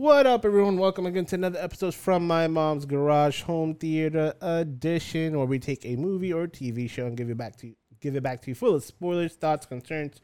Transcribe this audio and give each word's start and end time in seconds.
What 0.00 0.26
up, 0.26 0.46
everyone? 0.46 0.78
Welcome 0.78 1.04
again 1.04 1.26
to 1.26 1.34
another 1.34 1.58
episode 1.58 1.94
from 1.94 2.26
my 2.26 2.48
mom's 2.48 2.86
garage 2.86 3.42
home 3.42 3.74
theater 3.74 4.32
edition, 4.40 5.36
where 5.36 5.46
we 5.46 5.58
take 5.58 5.84
a 5.84 5.94
movie 5.96 6.32
or 6.32 6.46
TV 6.46 6.88
show 6.88 7.04
and 7.04 7.18
give 7.18 7.28
it 7.28 7.36
back 7.36 7.56
to 7.56 7.66
you, 7.66 7.74
give 8.00 8.16
it 8.16 8.22
back 8.22 8.40
to 8.40 8.50
you 8.50 8.54
full 8.54 8.74
of 8.74 8.82
spoilers, 8.82 9.34
thoughts, 9.34 9.66
concerns, 9.66 10.22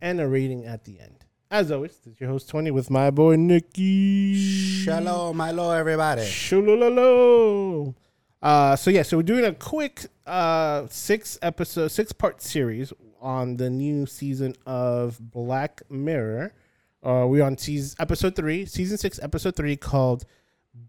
and 0.00 0.22
a 0.22 0.26
rating 0.26 0.64
at 0.64 0.84
the 0.84 0.98
end. 0.98 1.26
As 1.50 1.70
always, 1.70 1.98
this 1.98 2.14
is 2.14 2.20
your 2.20 2.30
host 2.30 2.48
Tony 2.48 2.70
with 2.70 2.88
my 2.88 3.10
boy 3.10 3.36
Nikki. 3.36 4.36
Shalom, 4.84 5.36
my 5.36 5.48
hello, 5.48 5.70
everybody. 5.70 6.22
Shalolo. 6.22 7.94
Uh, 8.40 8.74
so 8.74 8.88
yeah, 8.88 9.02
so 9.02 9.18
we're 9.18 9.22
doing 9.22 9.44
a 9.44 9.52
quick 9.52 10.06
uh 10.24 10.86
six 10.88 11.38
episode, 11.42 11.88
six 11.88 12.10
part 12.10 12.40
series 12.40 12.90
on 13.20 13.58
the 13.58 13.68
new 13.68 14.06
season 14.06 14.54
of 14.64 15.18
Black 15.20 15.82
Mirror. 15.90 16.54
Uh, 17.02 17.24
we're 17.26 17.44
on 17.44 17.56
season 17.56 17.96
episode 17.98 18.36
three, 18.36 18.66
season 18.66 18.98
six, 18.98 19.18
episode 19.22 19.56
three, 19.56 19.76
called 19.76 20.24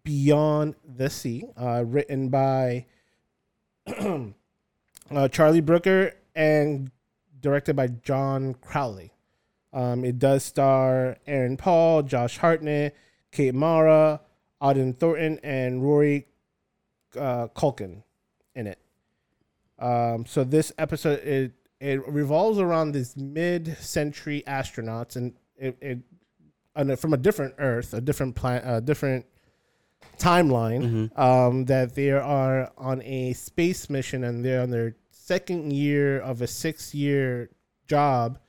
Beyond 0.04 0.76
the 0.86 1.10
Sea, 1.10 1.46
uh, 1.58 1.84
written 1.86 2.30
by 2.30 2.86
uh, 3.88 5.28
Charlie 5.30 5.62
Brooker 5.62 6.14
and 6.36 6.92
directed 7.40 7.76
by 7.76 7.88
John 7.88 8.56
Crowley. 8.56 9.14
Um, 9.74 10.04
it 10.04 10.20
does 10.20 10.44
star 10.44 11.18
Aaron 11.26 11.56
Paul, 11.56 12.04
Josh 12.04 12.38
Hartnett, 12.38 12.96
Kate 13.32 13.56
Mara, 13.56 14.20
Auden 14.62 14.98
Thornton, 14.98 15.40
and 15.44 15.82
Rory 15.82 16.28
uh, 17.18 17.48
Culkin 17.56 18.04
in 18.54 18.68
it. 18.68 18.80
Um, 19.80 20.26
so 20.26 20.44
this 20.44 20.74
episode 20.78 21.20
it 21.20 21.54
it 21.80 22.08
revolves 22.08 22.60
around 22.60 22.92
these 22.92 23.18
mid-century 23.18 24.44
astronauts, 24.46 25.16
and 25.16 25.34
it, 25.62 25.78
it 25.82 26.00
on 26.76 26.90
a, 26.90 26.98
from 26.98 27.14
a 27.14 27.18
different 27.18 27.56
Earth, 27.58 27.94
a 27.94 28.02
different 28.02 28.36
planet, 28.36 28.64
a 28.66 28.82
different 28.82 29.26
timeline. 30.18 30.84
Um, 31.18 31.66
that 31.66 31.96
they 31.96 32.12
are 32.12 32.72
on 32.78 33.02
a 33.04 33.34
space 33.34 33.90
mission, 33.90 34.24
and 34.24 34.44
they're 34.44 34.62
on 34.62 34.70
their 34.70 34.96
second 35.12 35.72
year 35.74 36.20
of 36.20 36.42
a 36.42 36.48
six-year 36.48 37.50
job. 37.88 38.40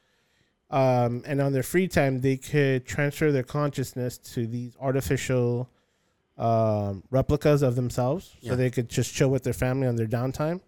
Um, 0.71 1.23
and 1.27 1.41
on 1.41 1.53
their 1.53 1.63
free 1.63 1.87
time, 1.87 2.21
they 2.23 2.37
could 2.39 2.87
transfer 2.87 3.31
their 3.31 3.43
consciousness 3.43 4.17
to 4.35 4.47
these 4.47 4.75
artificial 4.81 5.69
um, 6.39 7.03
replicas 7.11 7.61
of 7.63 7.77
themselves, 7.77 8.35
so 8.43 8.57
they 8.57 8.71
could 8.71 8.89
just 8.89 9.13
chill 9.15 9.29
with 9.31 9.43
their 9.43 9.53
family 9.53 9.87
on 9.87 9.97
their 9.97 10.07
downtime. 10.07 10.61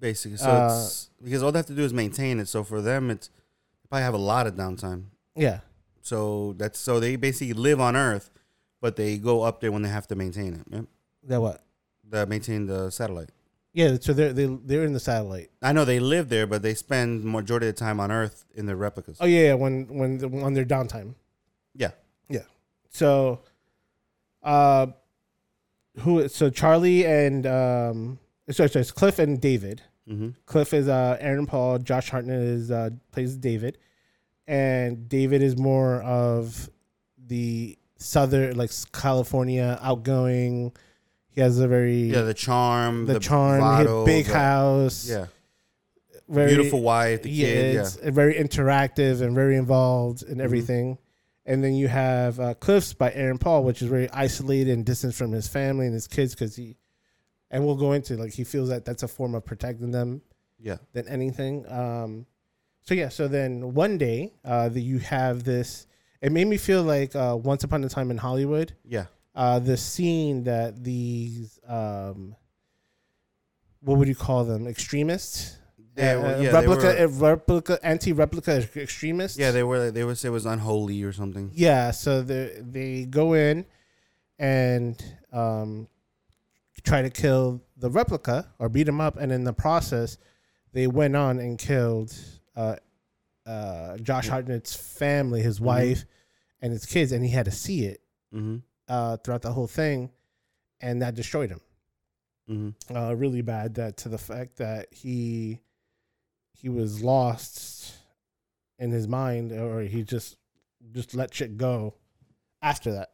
Basically, 0.00 0.38
so 0.38 0.48
Uh, 0.48 0.66
it's 0.84 1.10
because 1.22 1.42
all 1.42 1.52
they 1.52 1.58
have 1.58 1.66
to 1.66 1.74
do 1.74 1.82
is 1.82 1.92
maintain 1.92 2.38
it. 2.40 2.48
So 2.48 2.64
for 2.64 2.80
them, 2.80 3.10
it's 3.10 3.28
they 3.28 3.88
probably 3.88 4.04
have 4.04 4.14
a 4.14 4.18
lot 4.32 4.46
of 4.46 4.54
downtime. 4.54 5.04
Yeah, 5.34 5.60
So 6.06 6.54
that's 6.56 6.78
so 6.78 7.00
they 7.00 7.16
basically 7.16 7.52
live 7.52 7.80
on 7.80 7.96
Earth, 7.96 8.30
but 8.80 8.94
they 8.94 9.18
go 9.18 9.42
up 9.42 9.60
there 9.60 9.72
when 9.72 9.82
they 9.82 9.88
have 9.88 10.06
to 10.06 10.14
maintain 10.14 10.54
it. 10.54 10.62
Yep. 10.70 10.84
that 11.24 11.40
what? 11.40 11.62
The 12.08 12.24
maintain 12.26 12.66
the 12.66 12.90
satellite. 12.90 13.30
Yeah, 13.72 13.96
so 14.00 14.12
they're 14.12 14.32
they, 14.32 14.46
they're 14.46 14.84
in 14.84 14.92
the 14.92 15.00
satellite. 15.00 15.50
I 15.60 15.72
know 15.72 15.84
they 15.84 15.98
live 15.98 16.28
there, 16.28 16.46
but 16.46 16.62
they 16.62 16.74
spend 16.74 17.24
majority 17.24 17.68
of 17.68 17.74
the 17.74 17.80
time 17.80 17.98
on 17.98 18.12
Earth 18.12 18.44
in 18.54 18.66
their 18.66 18.76
replicas. 18.76 19.18
Oh 19.20 19.26
yeah, 19.26 19.46
yeah 19.46 19.54
when 19.54 19.88
when 19.88 20.18
the, 20.18 20.28
on 20.44 20.54
their 20.54 20.64
downtime. 20.64 21.14
Yeah. 21.74 21.90
Yeah. 22.28 22.46
So, 22.88 23.40
uh, 24.44 24.86
who? 25.98 26.28
So 26.28 26.50
Charlie 26.50 27.04
and 27.04 27.48
um, 27.48 28.18
sorry, 28.48 28.68
sorry, 28.68 28.82
it's 28.82 28.92
Cliff 28.92 29.18
and 29.18 29.40
David. 29.40 29.82
Mm-hmm. 30.08 30.30
Cliff 30.46 30.72
is 30.72 30.86
uh 30.86 31.16
Aaron 31.18 31.46
Paul. 31.46 31.80
Josh 31.80 32.10
Hartnett 32.10 32.40
is 32.42 32.70
uh 32.70 32.90
plays 33.10 33.36
David, 33.36 33.78
and 34.46 35.08
David 35.08 35.42
is 35.42 35.56
more 35.56 36.02
of 36.02 36.70
the 37.26 37.78
southern 37.96 38.56
like 38.56 38.70
California 38.92 39.78
outgoing. 39.82 40.72
He 41.28 41.40
has 41.40 41.58
a 41.58 41.68
very 41.68 42.04
Yeah, 42.04 42.22
the 42.22 42.34
charm, 42.34 43.06
the, 43.06 43.18
charm, 43.18 43.60
bravado, 43.60 44.04
his 44.04 44.14
big 44.14 44.26
the- 44.26 44.38
house, 44.38 45.08
Yeah, 45.08 45.26
very 46.28 46.54
beautiful 46.54 46.80
wife, 46.80 47.22
the 47.22 47.30
yeah, 47.30 47.46
kid. 47.46 47.74
Yeah, 47.74 48.10
very 48.10 48.34
interactive 48.34 49.20
and 49.20 49.34
very 49.34 49.56
involved 49.56 50.22
in 50.22 50.40
everything. 50.40 50.98
And 51.44 51.62
then 51.62 51.74
you 51.74 51.86
have 51.88 52.40
uh, 52.40 52.54
Cliffs 52.54 52.92
by 52.92 53.12
Aaron 53.12 53.38
Paul, 53.38 53.62
which 53.62 53.80
is 53.80 53.88
very 53.88 54.10
isolated 54.10 54.72
and 54.72 54.84
distant 54.84 55.14
from 55.14 55.30
his 55.30 55.46
family 55.46 55.86
and 55.86 55.94
his 55.94 56.08
kids 56.08 56.34
because 56.34 56.56
he, 56.56 56.76
and 57.50 57.64
we'll 57.64 57.76
go 57.76 57.92
into 57.92 58.16
like 58.16 58.32
he 58.32 58.42
feels 58.42 58.68
that 58.70 58.84
that's 58.84 59.04
a 59.04 59.08
form 59.08 59.34
of 59.36 59.44
protecting 59.44 59.92
them 59.92 60.22
yeah. 60.58 60.78
than 60.92 61.06
anything. 61.06 61.64
Um, 61.70 62.26
so 62.86 62.94
yeah, 62.94 63.08
so 63.08 63.26
then 63.28 63.74
one 63.74 63.98
day 63.98 64.32
uh, 64.44 64.68
that 64.68 64.80
you 64.80 64.98
have 65.00 65.42
this, 65.42 65.86
it 66.22 66.30
made 66.32 66.46
me 66.46 66.56
feel 66.56 66.82
like 66.82 67.14
uh, 67.16 67.36
Once 67.40 67.64
Upon 67.64 67.82
a 67.84 67.88
Time 67.88 68.10
in 68.12 68.16
Hollywood. 68.18 68.72
Yeah. 68.84 69.06
Uh, 69.34 69.58
the 69.58 69.76
scene 69.76 70.44
that 70.44 70.82
these, 70.82 71.58
um, 71.68 72.36
what 73.80 73.98
would 73.98 74.08
you 74.08 74.14
call 74.14 74.44
them, 74.44 74.66
extremists? 74.66 75.58
Yeah, 75.96 76.12
Uh, 76.16 76.20
well, 76.22 76.42
yeah, 76.42 76.52
they 76.52 76.66
replica, 76.68 76.86
were- 76.86 77.04
uh, 77.04 77.30
replica, 77.30 77.78
anti-replica 77.82 78.68
extremists. 78.76 79.36
Yeah, 79.38 79.50
they 79.50 79.62
were. 79.62 79.90
They 79.90 80.04
would 80.04 80.16
say 80.18 80.28
it 80.28 80.30
was 80.32 80.46
unholy 80.46 81.02
or 81.02 81.12
something. 81.12 81.50
yeah. 81.54 81.90
So 81.90 82.22
they 82.22 82.60
they 82.60 83.04
go 83.06 83.32
in 83.34 83.64
and 84.38 85.02
um, 85.32 85.88
try 86.84 87.00
to 87.02 87.10
kill 87.10 87.62
the 87.78 87.90
replica 87.90 88.52
or 88.58 88.68
beat 88.68 88.86
him 88.88 89.00
up, 89.00 89.16
and 89.16 89.32
in 89.32 89.44
the 89.44 89.52
process, 89.54 90.18
they 90.72 90.86
went 90.86 91.16
on 91.16 91.38
and 91.38 91.58
killed 91.58 92.14
uh, 92.56 92.76
uh, 93.46 93.96
Josh 93.98 94.28
Hartnett's 94.28 94.74
family, 94.74 95.42
his 95.42 95.60
Mhm. 95.60 95.64
wife, 95.64 96.04
and 96.60 96.72
his 96.72 96.84
kids, 96.86 97.12
and 97.12 97.24
he 97.24 97.30
had 97.30 97.44
to 97.44 97.50
see 97.52 97.84
it 97.86 98.00
Mm-hmm. 98.34 98.56
uh, 98.88 99.16
throughout 99.18 99.42
the 99.42 99.52
whole 99.52 99.66
thing, 99.68 100.10
and 100.80 101.00
that 101.02 101.14
destroyed 101.14 101.50
him. 101.50 101.60
Mm-hmm. 102.48 102.96
uh, 102.96 103.12
really 103.12 103.42
bad 103.42 103.74
that 103.74 103.96
to 103.98 104.08
the 104.08 104.18
fact 104.18 104.56
that 104.58 104.92
he 104.94 105.60
he 106.52 106.68
was 106.68 107.02
lost 107.02 107.92
in 108.78 108.92
his 108.92 109.08
mind 109.08 109.50
or 109.50 109.80
he 109.80 110.04
just 110.04 110.36
just 110.92 111.12
let 111.14 111.34
shit 111.34 111.56
go 111.56 111.94
after 112.62 112.92
that 112.92 113.10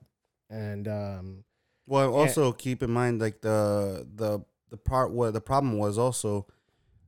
and 0.51 0.87
um 0.87 1.45
Well, 1.87 2.11
Yeah. 2.11 2.19
also 2.19 2.53
keep 2.53 2.83
in 2.83 2.91
mind 2.91 3.23
like 3.23 3.41
the 3.41 4.07
the 4.15 4.45
the 4.69 4.77
part 4.77 5.13
where 5.13 5.31
the 5.31 5.41
problem 5.41 5.79
was 5.79 5.97
also 5.97 6.47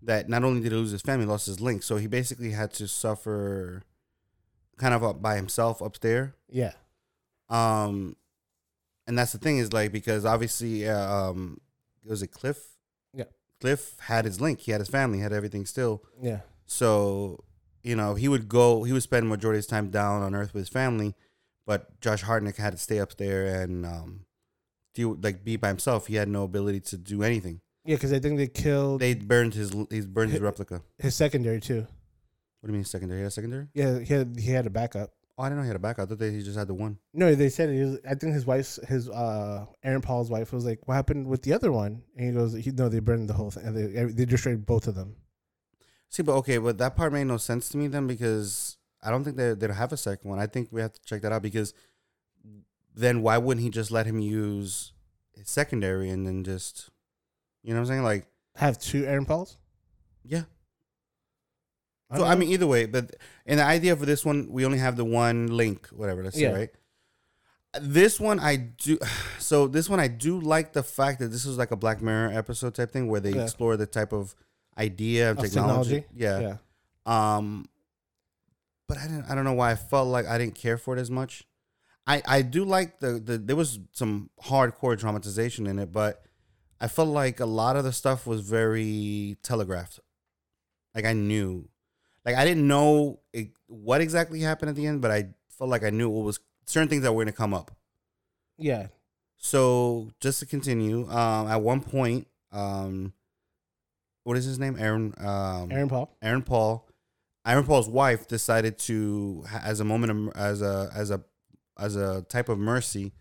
that 0.05 0.29
not 0.29 0.45
only 0.45 0.61
did 0.61 0.73
he 0.73 0.79
lose 0.79 0.91
his 0.91 1.03
family, 1.03 1.25
he 1.25 1.31
lost 1.31 1.47
his 1.47 1.61
link. 1.61 1.83
So 1.83 1.97
he 1.97 2.07
basically 2.07 2.51
had 2.51 2.73
to 2.75 2.87
suffer 2.89 3.83
kind 4.77 4.95
of 4.95 5.03
up 5.05 5.23
by 5.23 5.37
himself 5.37 5.81
up 5.83 5.99
there. 6.01 6.35
yeah 6.49 6.73
Um, 7.49 8.17
and 9.07 9.19
that's 9.19 9.33
the 9.33 9.39
thing 9.39 9.59
is 9.59 9.73
like 9.73 9.93
because 9.93 10.25
obviously, 10.25 10.89
uh, 10.89 11.13
um, 11.15 11.61
was 12.05 12.23
a 12.23 12.27
Cliff? 12.27 12.59
Yeah. 13.13 13.25
Cliff 13.61 13.97
had 14.01 14.25
his 14.25 14.41
link. 14.41 14.61
He 14.61 14.73
had 14.73 14.81
his 14.81 14.89
family. 14.89 15.21
Had 15.21 15.33
everything 15.33 15.65
still. 15.67 16.03
yeah 16.21 16.41
So 16.67 17.45
you 17.83 17.97
know 17.97 18.15
he 18.15 18.29
would 18.29 18.49
go. 18.49 18.85
He 18.85 18.93
would 18.93 19.03
spend 19.03 19.29
majority 19.29 19.59
of 19.59 19.65
his 19.65 19.67
time 19.67 19.91
down 19.91 20.23
on 20.23 20.35
Earth 20.35 20.53
with 20.55 20.63
his 20.63 20.69
family, 20.69 21.15
but 21.67 22.01
Josh 22.01 22.23
Hartnett 22.23 22.57
had 22.57 22.73
to 22.73 22.79
stay 22.79 22.99
up 22.99 23.17
there 23.17 23.63
and 23.63 23.85
um, 23.87 24.25
do 24.95 25.19
like 25.23 25.45
be 25.45 25.57
by 25.57 25.69
himself. 25.69 26.07
He 26.09 26.17
had 26.17 26.29
no 26.29 26.45
ability 26.45 26.81
to 26.81 26.97
do 26.97 27.23
anything. 27.23 27.61
Yeah 27.85 27.97
because 27.97 28.13
i 28.13 28.19
think 28.19 28.37
they 28.39 28.47
killed 28.49 29.01
They 29.01 29.15
burned 29.15 29.55
his. 29.55 29.73
He's 29.91 30.07
burned 30.07 30.33
his 30.33 30.41
replica. 30.41 30.83
his 30.99 31.15
secondary 31.15 31.61
too 31.61 31.87
What 32.61 32.67
do 32.67 32.69
you 32.69 32.75
mean 32.75 32.85
secondary? 32.85 33.19
He 33.21 33.23
had 33.23 33.29
a 33.29 33.31
secondary? 33.31 33.67
yeah 33.75 33.99
he 33.99 34.13
had 34.15 34.39
he 34.39 34.51
had 34.51 34.67
a 34.67 34.71
backup 34.71 35.11
Oh, 35.37 35.43
I 35.43 35.49
didn't 35.49 35.59
know 35.59 35.63
he 35.65 35.69
had 35.75 35.75
a 35.77 35.81
backup. 35.81 36.05
I 36.05 36.07
thought 36.11 36.21
that 36.21 36.33
he 36.33 36.43
just 36.45 36.57
had 36.57 36.69
the 36.69 36.75
one. 36.75 36.97
no 37.13 37.35
they 37.35 37.49
said 37.49 37.69
he 37.71 37.81
was, 37.81 37.99
i 38.09 38.15
think 38.15 38.35
his 38.35 38.47
wife's 38.47 38.79
his 38.89 39.09
uh 39.11 39.67
aaron 39.83 40.01
paul's 40.01 40.31
wife 40.31 40.53
was 40.53 40.65
like 40.65 40.87
what 40.87 40.95
happened 40.95 41.27
with 41.27 41.43
the 41.43 41.53
other 41.53 41.73
one 41.73 42.03
and 42.17 42.27
he 42.29 42.33
goes 42.33 42.53
he, 42.55 42.71
no 42.71 42.89
they 42.89 43.01
burned 43.01 43.29
the 43.29 43.35
whole 43.35 43.51
thing 43.51 43.65
and 43.67 43.77
they, 43.77 44.05
they 44.13 44.25
destroyed 44.25 44.65
both 44.67 44.87
of 44.87 44.95
them 44.95 45.17
See, 46.11 46.23
but 46.23 46.35
okay, 46.37 46.59
but 46.59 46.79
that 46.79 46.95
part 46.95 47.13
made 47.13 47.25
no 47.25 47.39
sense 47.39 47.69
to 47.71 47.77
me 47.77 47.89
then 47.89 48.07
because 48.07 48.77
I 49.03 49.11
don't 49.11 49.25
think 49.25 49.37
they 49.37 49.53
they 49.55 49.67
don't 49.67 49.75
have 49.75 49.93
a 49.93 49.97
second 49.97 50.31
one. 50.31 50.39
I 50.39 50.47
think 50.47 50.69
we 50.71 50.81
have 50.81 50.93
to 50.93 51.01
check 51.05 51.23
that 51.23 51.33
out 51.33 51.43
because 51.43 51.75
then 52.95 53.21
why 53.23 53.37
wouldn't 53.39 53.65
he 53.65 53.71
just 53.71 53.91
let 53.91 54.07
him 54.07 54.21
use 54.21 54.93
his 55.33 55.49
secondary 55.51 56.09
and 56.11 56.25
then 56.25 56.45
just 56.45 56.91
you 57.65 57.75
know 57.75 57.81
what 57.81 57.87
I'm 57.89 57.95
saying? 57.95 58.03
Like, 58.05 58.27
have 58.57 58.79
two 58.79 59.05
aaron 59.05 59.25
pauls 59.25 59.59
yeah. 60.25 60.43
don't 62.11 62.21
So 62.21 62.25
I 62.27 62.35
mean, 62.37 62.51
either 62.51 62.67
way, 62.69 62.87
but 62.87 63.17
in 63.47 63.57
the 63.59 63.65
idea 63.65 63.97
for 63.97 64.07
this 64.07 64.25
one, 64.25 64.47
we 64.51 64.65
only 64.65 64.79
have 64.79 64.97
the 64.97 65.05
one 65.05 65.49
link, 65.49 65.89
whatever. 65.89 66.23
Let's 66.23 66.39
Yeah. 66.39 66.51
say, 66.51 66.55
right? 66.55 66.71
This 67.81 68.21
one 68.21 68.39
I 68.39 68.57
do. 68.57 68.99
So 69.39 69.67
this 69.67 69.91
one 69.91 70.01
I 70.01 70.09
do 70.09 70.41
like 70.41 70.73
the 70.73 70.83
fact 70.83 71.19
that 71.19 71.29
this 71.29 71.45
is 71.45 71.59
like 71.59 71.71
a 71.71 71.77
Black 71.77 72.01
Mirror 72.01 72.33
episode 72.33 72.75
type 72.75 72.91
thing 72.93 73.09
where 73.09 73.21
they 73.21 73.33
Yeah. 73.33 73.43
explore 73.43 73.77
the 73.77 73.87
type 73.87 74.13
of 74.13 74.35
idea 74.79 75.31
of, 75.33 75.39
Of 75.39 75.45
technology. 75.45 76.01
technology? 76.03 76.07
Yeah. 76.15 76.57
yeah 77.07 77.37
Um, 77.37 77.67
but 78.89 78.97
I 78.99 79.03
didn't. 79.03 79.25
I 79.31 79.35
don't 79.35 79.45
know 79.45 79.53
why 79.53 79.73
I 79.73 79.77
felt 79.77 80.09
like 80.09 80.27
I 80.27 80.39
didn't 80.39 80.55
care 80.55 80.79
for 80.79 80.97
it 80.97 81.01
as 81.01 81.11
much. 81.11 81.45
I 82.07 82.23
I 82.27 82.43
do 82.43 82.65
like 82.65 83.01
the 83.01 83.19
the 83.19 83.37
there 83.39 83.57
was 83.57 83.79
some 83.93 84.31
hardcore 84.45 84.97
dramatization 84.97 85.67
in 85.67 85.79
it, 85.79 85.91
but 85.93 86.23
I 86.85 86.87
felt 86.87 87.09
like 87.09 87.41
a 87.41 87.47
lot 87.47 87.77
of 87.77 87.85
the 87.85 87.95
stuff 87.95 88.27
was 88.27 88.43
very 88.43 89.39
telegraphed. 89.43 90.01
Like 90.95 91.07
I 91.07 91.15
knew, 91.15 91.67
like 92.27 92.35
I 92.35 92.45
didn't 92.45 92.69
know 92.69 93.21
it, 93.33 93.53
what 93.69 94.03
exactly 94.03 94.41
happened 94.41 94.69
at 94.69 94.77
the 94.77 94.87
end, 94.87 95.01
but 95.01 95.11
I 95.11 95.29
felt 95.49 95.71
like 95.71 95.83
I 95.83 95.89
knew 95.89 96.11
what 96.11 96.27
was 96.27 96.41
certain 96.67 96.91
things 96.91 97.03
that 97.03 97.11
were 97.11 97.25
going 97.25 97.33
to 97.33 97.33
come 97.33 97.55
up. 97.55 97.71
Yeah. 98.59 98.89
So 99.39 100.11
just 100.21 100.41
to 100.41 100.47
continue, 100.47 101.09
um, 101.11 101.49
at 101.49 101.63
one 101.63 101.81
point, 101.81 102.27
um, 102.53 103.15
what 104.25 104.37
is 104.37 104.45
his 104.45 104.59
name? 104.59 104.77
Aaron. 104.79 105.15
Um, 105.17 105.73
Aaron 105.73 105.89
Paul. 105.89 106.15
Aaron 106.21 106.43
Paul. 106.43 106.87
Aaron 107.47 107.65
Paul's 107.65 107.89
wife 107.89 108.29
decided 108.29 108.77
to, 108.81 109.47
as 109.63 109.81
a 109.81 109.85
moment 109.85 110.13
of, 110.13 110.37
as 110.37 110.61
a 110.61 110.91
as 110.95 111.11
a 111.11 111.25
as 111.79 111.97
a 111.97 112.27
type 112.29 112.51
of 112.51 112.59
mercy 112.59 113.15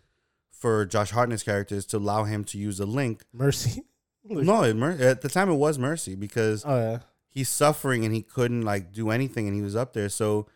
for 0.64 0.86
Josh 0.86 1.12
Hartnett's 1.12 1.44
characters 1.44 1.86
to 1.88 1.98
allow 1.98 2.24
him 2.24 2.46
to 2.46 2.58
use 2.58 2.80
a 2.80 2.86
link. 2.86 3.26
Mercy. 3.34 3.84
No, 4.26 4.64
it, 4.64 5.02
at 5.02 5.20
the 5.22 5.28
time 5.28 5.50
it 5.50 5.56
was 5.56 5.78
mercy 5.78 6.16
because 6.16 6.64
Oh 6.66 6.78
yeah. 6.78 7.00
he's 7.28 7.50
suffering 7.50 8.06
and 8.06 8.16
he 8.16 8.22
couldn't 8.22 8.62
like 8.62 8.94
do 8.94 9.10
anything 9.10 9.48
and 9.48 9.54
he 9.54 9.62
was 9.62 9.76
up 9.76 9.92
there. 9.92 10.08
So 10.08 10.48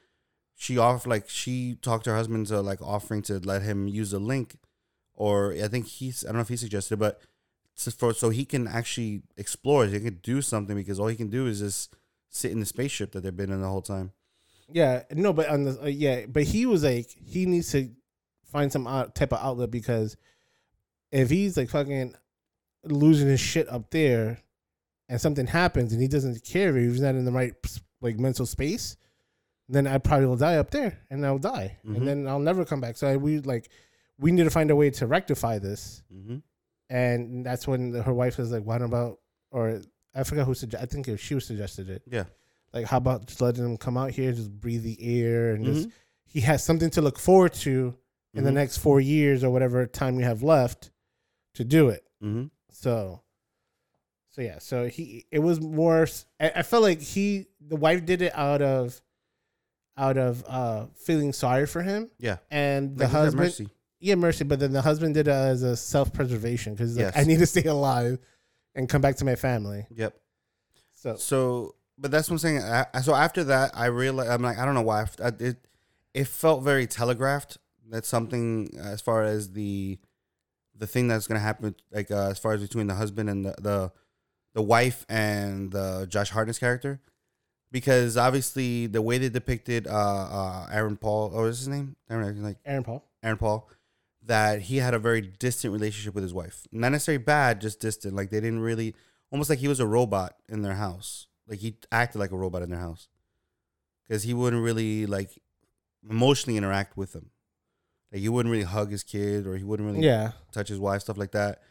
she 0.56 0.77
off 0.77 1.06
like 1.06 1.27
she 1.27 1.75
talked 1.81 2.06
to 2.06 2.12
her 2.12 2.15
husband 2.15 2.48
to 2.48 2.62
like 2.62 2.81
offering 2.81 3.21
to 3.24 3.39
let 3.39 3.63
him 3.63 3.89
use 3.89 4.13
a 4.13 4.19
link, 4.19 4.56
or 5.15 5.51
I 5.51 5.68
think 5.68 5.88
he's 5.88 6.24
I 6.24 6.27
don't 6.30 6.38
know 6.38 6.42
if 6.44 6.48
he 6.48 6.56
suggested, 6.56 6.98
but 6.98 7.19
so 7.75 7.92
for 7.92 8.13
so 8.13 8.30
he 8.30 8.45
can 8.45 8.69
actually 8.69 9.24
explore, 9.36 9.86
he 9.86 10.00
can 10.00 10.19
do 10.24 10.42
something 10.42 10.77
because 10.77 10.98
all 10.98 11.07
he 11.07 11.18
can 11.18 11.30
do 11.30 11.45
is 11.45 11.59
just 11.59 11.94
sit 12.30 12.54
in 12.54 12.62
the 12.62 12.65
spaceship 12.65 13.12
that 13.12 13.21
they've 13.24 13.36
been 13.36 13.51
in 13.51 13.59
the 13.59 13.68
whole 13.68 13.81
time. 13.81 14.13
Yeah. 14.71 15.04
No, 15.12 15.33
but 15.33 15.50
on 15.50 15.65
the 15.65 15.81
uh, 15.83 15.88
yeah, 15.88 16.25
but 16.25 16.44
he 16.44 16.65
was 16.65 16.86
like 16.86 17.09
he 17.25 17.45
needs 17.45 17.69
to 17.74 17.89
find 18.57 18.71
some 18.71 18.88
out, 18.88 19.13
type 19.15 19.31
of 19.33 19.39
outlet 19.39 19.69
because 19.71 20.18
if 21.12 21.30
he's 21.30 21.56
like 21.57 21.69
fucking 21.69 22.15
losing 22.83 23.27
his 23.27 23.39
shit 23.39 23.68
up 23.69 23.89
there, 23.92 24.39
and 25.09 25.21
something 25.21 25.48
happens 25.48 25.94
and 25.94 26.01
he 26.01 26.07
doesn't 26.07 26.44
care 26.44 26.75
if 26.75 26.92
he's 26.92 27.00
not 27.01 27.15
in 27.15 27.24
the 27.25 27.31
right 27.31 27.54
like 28.01 28.18
mental 28.19 28.45
space, 28.45 28.98
then 29.69 29.88
I 29.88 29.98
probably 30.00 30.25
will 30.27 30.36
die 30.38 30.57
up 30.57 30.69
there 30.71 31.00
and 31.09 31.25
I'll 31.25 31.38
die 31.56 31.77
Mhm. 31.86 31.95
and 31.98 32.07
then 32.07 32.27
I'll 32.27 32.39
never 32.50 32.65
come 32.65 32.81
back. 32.81 32.98
So 32.98 33.07
I, 33.07 33.15
we 33.18 33.39
like 33.39 33.69
we 34.19 34.31
need 34.31 34.44
to 34.44 34.50
find 34.50 34.69
a 34.71 34.75
way 34.75 34.89
to 35.00 35.06
rectify 35.07 35.59
this. 35.59 36.04
Mm-hmm. 36.13 36.38
and 36.89 37.45
that's 37.45 37.68
when 37.68 37.94
her 37.94 38.13
wife 38.13 38.38
was 38.38 38.51
like, 38.51 38.63
"What 38.63 38.81
about?" 38.81 39.19
Or 39.51 39.81
I 40.15 40.24
forgot 40.24 40.45
who 40.48 40.54
suggested. 40.56 40.83
I 40.86 40.88
think 40.92 41.07
it, 41.07 41.18
she 41.19 41.39
suggested 41.39 41.89
it. 41.89 42.01
Yeah. 42.09 42.25
Like, 42.74 42.86
how 42.86 42.98
about 42.98 43.27
just 43.27 43.42
letting 43.42 43.65
him 43.65 43.77
come 43.77 43.98
out 43.98 44.12
here, 44.12 44.31
just 44.31 44.51
breathe 44.63 44.83
the 44.83 44.98
air, 45.01 45.51
and 45.54 45.63
just 45.65 45.88
Mhm. 45.88 45.92
he 46.25 46.39
has 46.42 46.63
something 46.63 46.89
to 46.92 47.01
look 47.01 47.18
forward 47.19 47.54
to 47.65 47.94
in 48.33 48.44
the 48.44 48.51
Mhm. 48.51 48.56
next 48.56 48.77
four 48.77 49.00
years 49.00 49.44
or 49.44 49.50
whatever 49.50 49.85
time 49.88 50.15
we 50.15 50.24
have 50.24 50.44
left 50.44 50.91
to 51.56 51.63
do 51.63 51.89
it. 51.89 52.03
Mm-hmm. 52.24 52.45
So, 52.71 53.21
so 54.29 54.41
yeah. 54.41 54.59
So 54.59 54.88
he, 54.88 55.25
it 55.31 55.39
was 55.39 55.59
more. 55.59 56.07
I 56.39 56.62
felt 56.63 56.83
like 56.83 57.01
he, 57.01 57.47
the 57.59 57.75
wife, 57.75 58.06
did 58.06 58.21
it 58.21 58.33
out 58.35 58.62
of, 58.62 59.01
out 59.97 60.18
of 60.18 60.44
uh 60.47 60.85
feeling 60.95 61.33
sorry 61.33 61.65
for 61.65 61.81
him, 61.81 62.09
Yeah. 62.19 62.38
and 62.51 62.95
the 62.97 63.06
Like 63.06 63.12
husband, 63.13 63.44
mercy. 63.45 63.69
yeah, 64.00 64.13
mercy. 64.15 64.44
But 64.44 64.59
then 64.59 64.71
the 64.73 64.81
husband 64.83 65.15
did 65.15 65.27
it 65.27 65.31
as 65.31 65.63
a 65.63 65.75
self 65.75 66.13
preservation 66.13 66.73
because 66.75 66.95
like, 66.97 67.18
I 67.18 67.23
need 67.23 67.39
to 67.39 67.47
stay 67.47 67.63
alive 67.63 68.19
and 68.75 68.88
come 68.88 69.01
back 69.01 69.15
to 69.18 69.25
my 69.25 69.35
family. 69.35 69.88
Yep. 69.89 70.15
So 70.94 71.15
So, 71.15 71.75
but 71.97 72.12
that's 72.12 72.30
what 72.30 72.35
I'm 72.35 72.39
saying. 72.39 72.59
I, 72.62 73.01
so 73.01 73.15
after 73.15 73.44
that, 73.45 73.71
I 73.73 73.88
realized 73.88 74.30
I'm 74.30 74.44
like, 74.44 74.59
I 74.59 74.65
don't 74.65 74.75
know 74.75 74.83
why. 74.83 75.07
I, 75.23 75.30
it 75.39 75.57
it 76.13 76.27
felt 76.27 76.62
very 76.63 76.85
telegraphed. 76.85 77.57
That's 77.89 78.07
something 78.07 78.69
as 78.77 79.01
far 79.01 79.23
as 79.23 79.51
the 79.51 79.99
the 80.75 80.87
thing 80.87 81.07
that's 81.07 81.27
gonna 81.27 81.39
happen, 81.39 81.75
like 81.91 82.11
uh, 82.11 82.29
as 82.29 82.39
far 82.39 82.53
as 82.53 82.61
between 82.61 82.87
the 82.87 82.95
husband 82.95 83.29
and 83.29 83.45
the 83.45 83.55
the, 83.61 83.91
the 84.53 84.61
wife 84.61 85.05
and 85.09 85.71
the 85.71 86.05
Josh 86.09 86.31
Hartnett's 86.31 86.59
character, 86.59 86.99
because 87.71 88.17
obviously 88.17 88.87
the 88.87 89.01
way 89.01 89.17
they 89.17 89.29
depicted 89.29 89.87
uh, 89.87 89.91
uh, 89.91 90.67
Aaron 90.71 90.97
Paul, 90.97 91.31
oh, 91.33 91.43
what's 91.43 91.59
his 91.59 91.67
name? 91.67 91.95
Aaron, 92.09 92.43
like 92.43 92.57
Aaron 92.65 92.83
Paul. 92.83 93.03
Aaron 93.23 93.37
Paul, 93.37 93.69
that 94.23 94.61
he 94.63 94.77
had 94.77 94.93
a 94.93 94.99
very 94.99 95.21
distant 95.21 95.73
relationship 95.73 96.13
with 96.13 96.23
his 96.23 96.33
wife. 96.33 96.67
Not 96.71 96.91
necessarily 96.91 97.23
bad, 97.23 97.61
just 97.61 97.79
distant. 97.79 98.15
Like 98.15 98.29
they 98.29 98.39
didn't 98.39 98.59
really, 98.59 98.95
almost 99.31 99.49
like 99.49 99.59
he 99.59 99.67
was 99.67 99.79
a 99.79 99.87
robot 99.87 100.35
in 100.47 100.61
their 100.61 100.75
house. 100.75 101.27
Like 101.47 101.59
he 101.59 101.77
acted 101.91 102.19
like 102.19 102.31
a 102.31 102.37
robot 102.37 102.61
in 102.61 102.69
their 102.69 102.79
house 102.79 103.07
because 104.07 104.23
he 104.23 104.33
wouldn't 104.33 104.63
really 104.63 105.05
like 105.05 105.41
emotionally 106.09 106.57
interact 106.57 106.97
with 106.97 107.13
them. 107.13 107.31
Like 108.12 108.21
he 108.21 108.30
wouldn't 108.30 108.51
really 108.51 108.63
hug 108.63 108.89
his 108.92 109.04
kid 109.04 109.45
or 109.48 109.56
he 109.57 109.63
wouldn't 109.63 109.88
really 109.89 110.06
Yeah. 110.06 110.31
touch 110.51 110.69
his 110.69 110.80
wife, 110.80 111.01
stuff 111.01 111.18
like 111.18 111.31
that, 111.31 111.62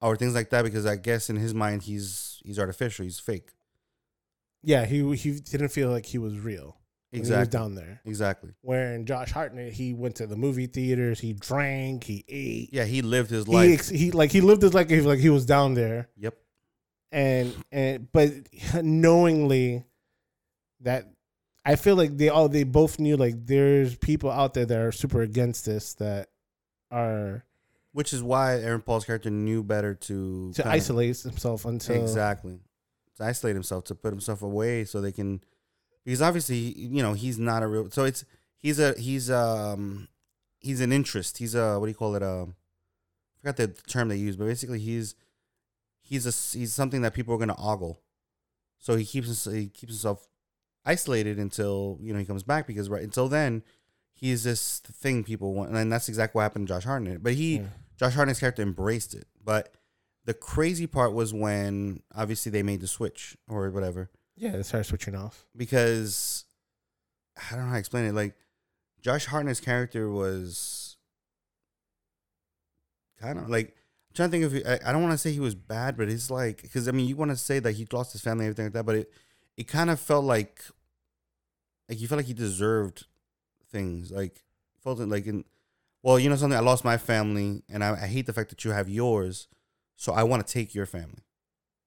or 0.00 0.16
things 0.16 0.34
like 0.34 0.50
that. 0.50 0.62
Because 0.62 0.86
I 0.86 0.96
guess 0.96 1.28
in 1.30 1.36
his 1.36 1.54
mind, 1.54 1.82
he's 1.82 2.40
he's 2.44 2.58
artificial, 2.58 3.04
he's 3.04 3.18
fake. 3.20 3.50
Yeah, 4.62 4.84
he 4.86 5.14
he 5.16 5.40
didn't 5.40 5.68
feel 5.70 5.90
like 5.90 6.06
he 6.06 6.18
was 6.18 6.38
real. 6.38 6.76
when 7.10 7.18
He 7.18 7.20
was 7.20 7.28
Exactly. 7.30 7.58
down 7.58 7.74
there. 7.74 8.00
Exactly. 8.06 8.52
Where 8.62 8.94
in 8.94 9.04
Josh 9.04 9.32
Hartnett, 9.32 9.72
he 9.74 9.92
went 9.92 10.16
to 10.16 10.26
the 10.26 10.36
movie 10.36 10.66
theaters, 10.66 11.20
he 11.20 11.34
drank, 11.34 12.04
he 12.04 12.24
ate. 12.28 12.70
Yeah, 12.72 12.84
he 12.84 13.02
lived 13.02 13.28
his 13.30 13.44
He, 13.44 13.52
life. 13.52 13.70
ex- 13.70 13.88
he 13.90 14.12
like 14.12 14.30
he 14.32 14.40
lived 14.40 14.62
his 14.62 14.72
life 14.72 14.88
like 14.90 15.18
he 15.18 15.28
was 15.30 15.44
down 15.44 15.74
there, 15.74 16.08
yep. 16.16 16.38
and 17.10 17.54
and 17.70 18.10
but 18.12 18.30
knowingly 18.82 19.84
that 20.80 21.06
I 21.64 21.76
feel 21.76 21.96
like 21.96 22.16
they 22.16 22.28
all 22.28 22.48
they 22.48 22.64
both 22.64 22.98
knew 22.98 23.16
like 23.16 23.46
there's 23.46 23.96
people 23.96 24.30
out 24.30 24.54
there 24.54 24.66
that 24.66 24.78
are 24.78 24.92
super 24.92 25.22
against 25.22 25.64
this 25.64 25.94
that 25.94 26.28
are 26.90 27.44
Which 27.92 28.12
is 28.12 28.22
why 28.22 28.58
Aaron 28.58 28.80
Paul's 28.80 29.04
character 29.04 29.30
knew 29.30 29.62
better 29.62 29.94
to 29.94 30.52
to 30.54 30.68
isolate 30.68 31.18
himself 31.20 31.64
until 31.64 32.02
exactly. 32.02 32.60
To 33.16 33.24
isolate 33.24 33.54
himself 33.54 33.84
to 33.84 33.94
put 33.94 34.12
himself 34.12 34.42
away 34.42 34.84
so 34.84 35.00
they 35.00 35.12
can 35.12 35.40
because 36.04 36.22
obviously 36.22 36.56
you 36.56 37.02
know 37.02 37.12
he's 37.12 37.38
not 37.38 37.62
a 37.62 37.66
real 37.68 37.90
so 37.90 38.04
it's 38.04 38.24
he's 38.56 38.80
a 38.80 38.94
he's 38.98 39.30
um 39.30 40.08
he's 40.58 40.80
an 40.80 40.92
interest. 40.92 41.38
He's 41.38 41.54
a 41.54 41.78
what 41.78 41.86
do 41.86 41.90
you 41.90 41.96
call 41.96 42.16
it 42.16 42.22
um 42.22 42.56
I 43.36 43.40
forgot 43.40 43.56
the 43.56 43.68
term 43.68 44.08
they 44.08 44.16
use 44.16 44.36
but 44.36 44.46
basically 44.46 44.80
he's 44.80 45.14
he's 46.00 46.26
a 46.26 46.58
he's 46.58 46.74
something 46.74 47.02
that 47.02 47.14
people 47.14 47.34
are 47.34 47.38
gonna 47.38 47.56
ogle. 47.56 48.00
So 48.78 48.96
he 48.96 49.04
keeps 49.04 49.44
he 49.44 49.68
keeps 49.68 49.92
himself 49.92 50.26
isolated 50.84 51.38
until 51.38 51.98
you 52.00 52.12
know 52.12 52.18
he 52.18 52.24
comes 52.24 52.42
back 52.42 52.66
because 52.66 52.88
right 52.88 53.02
until 53.02 53.28
then 53.28 53.62
he's 54.14 54.44
this 54.44 54.80
thing 54.80 55.22
people 55.24 55.54
want 55.54 55.70
and 55.74 55.92
that's 55.92 56.08
exactly 56.08 56.38
what 56.38 56.42
happened 56.42 56.66
to 56.68 56.74
Josh 56.74 56.84
Hartnett 56.84 57.22
but 57.22 57.34
he 57.34 57.56
Yeah. 57.58 57.66
Josh 57.98 58.14
Hartnett's 58.14 58.40
character 58.40 58.62
embraced 58.62 59.14
it. 59.14 59.26
But 59.44 59.74
the 60.24 60.34
crazy 60.34 60.86
part 60.88 61.12
was 61.12 61.32
when 61.32 62.02
obviously 62.14 62.50
they 62.50 62.62
made 62.62 62.80
the 62.80 62.86
switch 62.88 63.36
or 63.48 63.70
whatever. 63.70 64.10
yeah, 64.36 64.52
they 64.52 64.62
started 64.62 64.84
switching 64.88 65.14
off. 65.14 65.46
Because 65.56 66.44
I 67.36 67.54
don't 67.54 67.64
know 67.64 67.66
how 67.68 67.72
to 67.74 67.78
explain 67.78 68.04
it. 68.06 68.14
Like 68.14 68.34
Josh 69.00 69.26
Hartnett's 69.26 69.60
character 69.60 70.10
was 70.10 70.96
kind 73.20 73.38
of 73.38 73.48
like 73.48 73.68
I'm 73.68 74.14
trying 74.14 74.30
to 74.30 74.48
think 74.48 74.64
of 74.66 74.68
I, 74.82 74.88
I 74.88 74.92
don't 74.92 75.02
want 75.02 75.12
to 75.12 75.18
say 75.18 75.32
he 75.32 75.40
was 75.40 75.54
bad, 75.54 75.96
but 75.96 76.08
it's 76.08 76.30
like 76.30 76.62
because 76.62 76.88
I 76.88 76.92
mean 76.92 77.06
you 77.06 77.16
want 77.16 77.30
to 77.30 77.36
say 77.36 77.58
that 77.60 77.72
he 77.72 77.86
lost 77.92 78.12
his 78.12 78.20
family 78.22 78.46
and 78.46 78.52
everything 78.52 78.66
like 78.66 78.72
that, 78.74 78.86
but 78.86 78.96
it 78.96 79.12
it 79.56 79.68
kind 79.68 79.90
of 79.90 80.00
felt 80.00 80.24
like 80.24 80.62
like 81.88 82.00
you 82.00 82.08
felt 82.08 82.18
like 82.18 82.26
he 82.26 82.34
deserved 82.34 83.06
things 83.70 84.10
like 84.10 84.42
felt 84.82 84.98
like 84.98 85.26
in 85.26 85.44
well 86.02 86.18
you 86.18 86.28
know 86.28 86.36
something 86.36 86.56
I 86.56 86.62
lost 86.62 86.84
my 86.84 86.96
family 86.98 87.62
and 87.68 87.82
I, 87.84 87.92
I 87.92 88.06
hate 88.06 88.26
the 88.26 88.32
fact 88.32 88.50
that 88.50 88.64
you 88.64 88.70
have 88.70 88.88
yours, 88.88 89.48
so 89.96 90.12
I 90.12 90.22
want 90.22 90.46
to 90.46 90.52
take 90.52 90.74
your 90.74 90.86
family. 90.86 91.24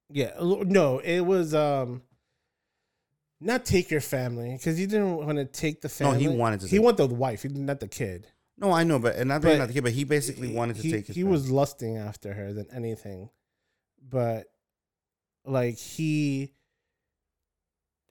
Yeah, 0.08 0.32
no, 0.40 0.98
it 0.98 1.20
was 1.20 1.54
um 1.54 2.02
not 3.40 3.64
take 3.64 3.90
your 3.90 4.00
family 4.00 4.52
because 4.52 4.78
he 4.78 4.86
didn't 4.86 5.16
want 5.16 5.38
to 5.38 5.44
take 5.44 5.80
the 5.82 5.88
family. 5.88 6.24
No, 6.24 6.30
he 6.30 6.36
wanted 6.36 6.60
to 6.60 6.68
He 6.68 6.78
wanted 6.78 7.08
the 7.08 7.14
wife, 7.14 7.42
he 7.42 7.48
not 7.48 7.58
not 7.60 7.80
the 7.80 7.88
kid. 7.88 8.28
No, 8.58 8.72
I 8.72 8.84
know, 8.84 8.98
but 8.98 9.16
and 9.16 9.28
not, 9.28 9.42
But 9.42 9.58
not 9.58 9.68
the 9.68 9.74
kid, 9.74 9.82
but 9.84 9.92
he 9.92 10.04
basically 10.04 10.50
wanted 10.54 10.76
to 10.76 10.82
he, 10.82 10.90
take. 10.90 11.06
His 11.08 11.16
He 11.16 11.22
family. 11.22 11.32
was 11.32 11.50
lusting 11.50 11.98
after 11.98 12.32
her 12.32 12.54
than 12.54 12.66
anything, 12.72 13.28
but 14.00 14.46
like 15.44 15.76
he, 15.76 16.54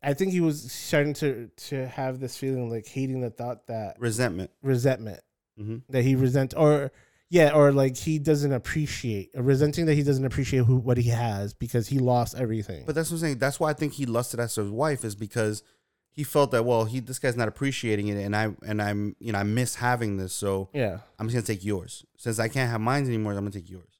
I 0.05 0.13
think 0.13 0.31
he 0.31 0.41
was 0.41 0.71
starting 0.71 1.13
to 1.15 1.49
to 1.69 1.87
have 1.87 2.19
this 2.19 2.37
feeling 2.37 2.69
like 2.69 2.87
hating 2.87 3.21
the 3.21 3.29
thought 3.31 3.67
that 3.67 3.97
resentment. 3.99 4.51
resentment 4.61 5.21
hmm 5.57 5.77
that 5.89 6.03
he 6.03 6.15
resent 6.15 6.53
or 6.55 6.91
yeah 7.29 7.51
or 7.53 7.71
like 7.71 7.97
he 7.97 8.19
doesn't 8.19 8.51
appreciate 8.51 9.31
resenting 9.33 9.85
that 9.87 9.95
he 9.95 10.03
doesn't 10.03 10.25
appreciate 10.25 10.65
who 10.65 10.75
what 10.75 10.97
he 10.97 11.09
has 11.09 11.53
because 11.53 11.87
he 11.87 11.97
lost 11.97 12.35
everything. 12.35 12.83
But 12.85 12.93
that's 12.95 13.09
what 13.09 13.17
I'm 13.17 13.21
saying. 13.21 13.37
That's 13.39 13.59
why 13.59 13.69
I 13.69 13.73
think 13.73 13.93
he 13.93 14.05
lusted 14.05 14.39
after 14.39 14.61
his 14.61 14.71
wife 14.71 15.03
is 15.03 15.15
because 15.15 15.63
he 16.11 16.23
felt 16.23 16.51
that 16.51 16.63
well, 16.63 16.85
he 16.85 16.99
this 16.99 17.19
guy's 17.19 17.35
not 17.35 17.47
appreciating 17.47 18.07
it, 18.07 18.23
and 18.23 18.35
I 18.35 18.53
and 18.65 18.81
I'm 18.81 19.15
you 19.19 19.33
know 19.33 19.39
I 19.39 19.43
miss 19.43 19.75
having 19.75 20.17
this, 20.17 20.33
so 20.33 20.69
yeah. 20.73 20.99
I'm 21.19 21.27
just 21.27 21.35
gonna 21.35 21.45
take 21.57 21.65
yours. 21.65 22.05
Since 22.17 22.39
I 22.39 22.47
can't 22.47 22.69
have 22.71 22.79
mine 22.79 23.05
anymore, 23.05 23.33
I'm 23.33 23.39
gonna 23.39 23.51
take 23.51 23.69
yours. 23.69 23.99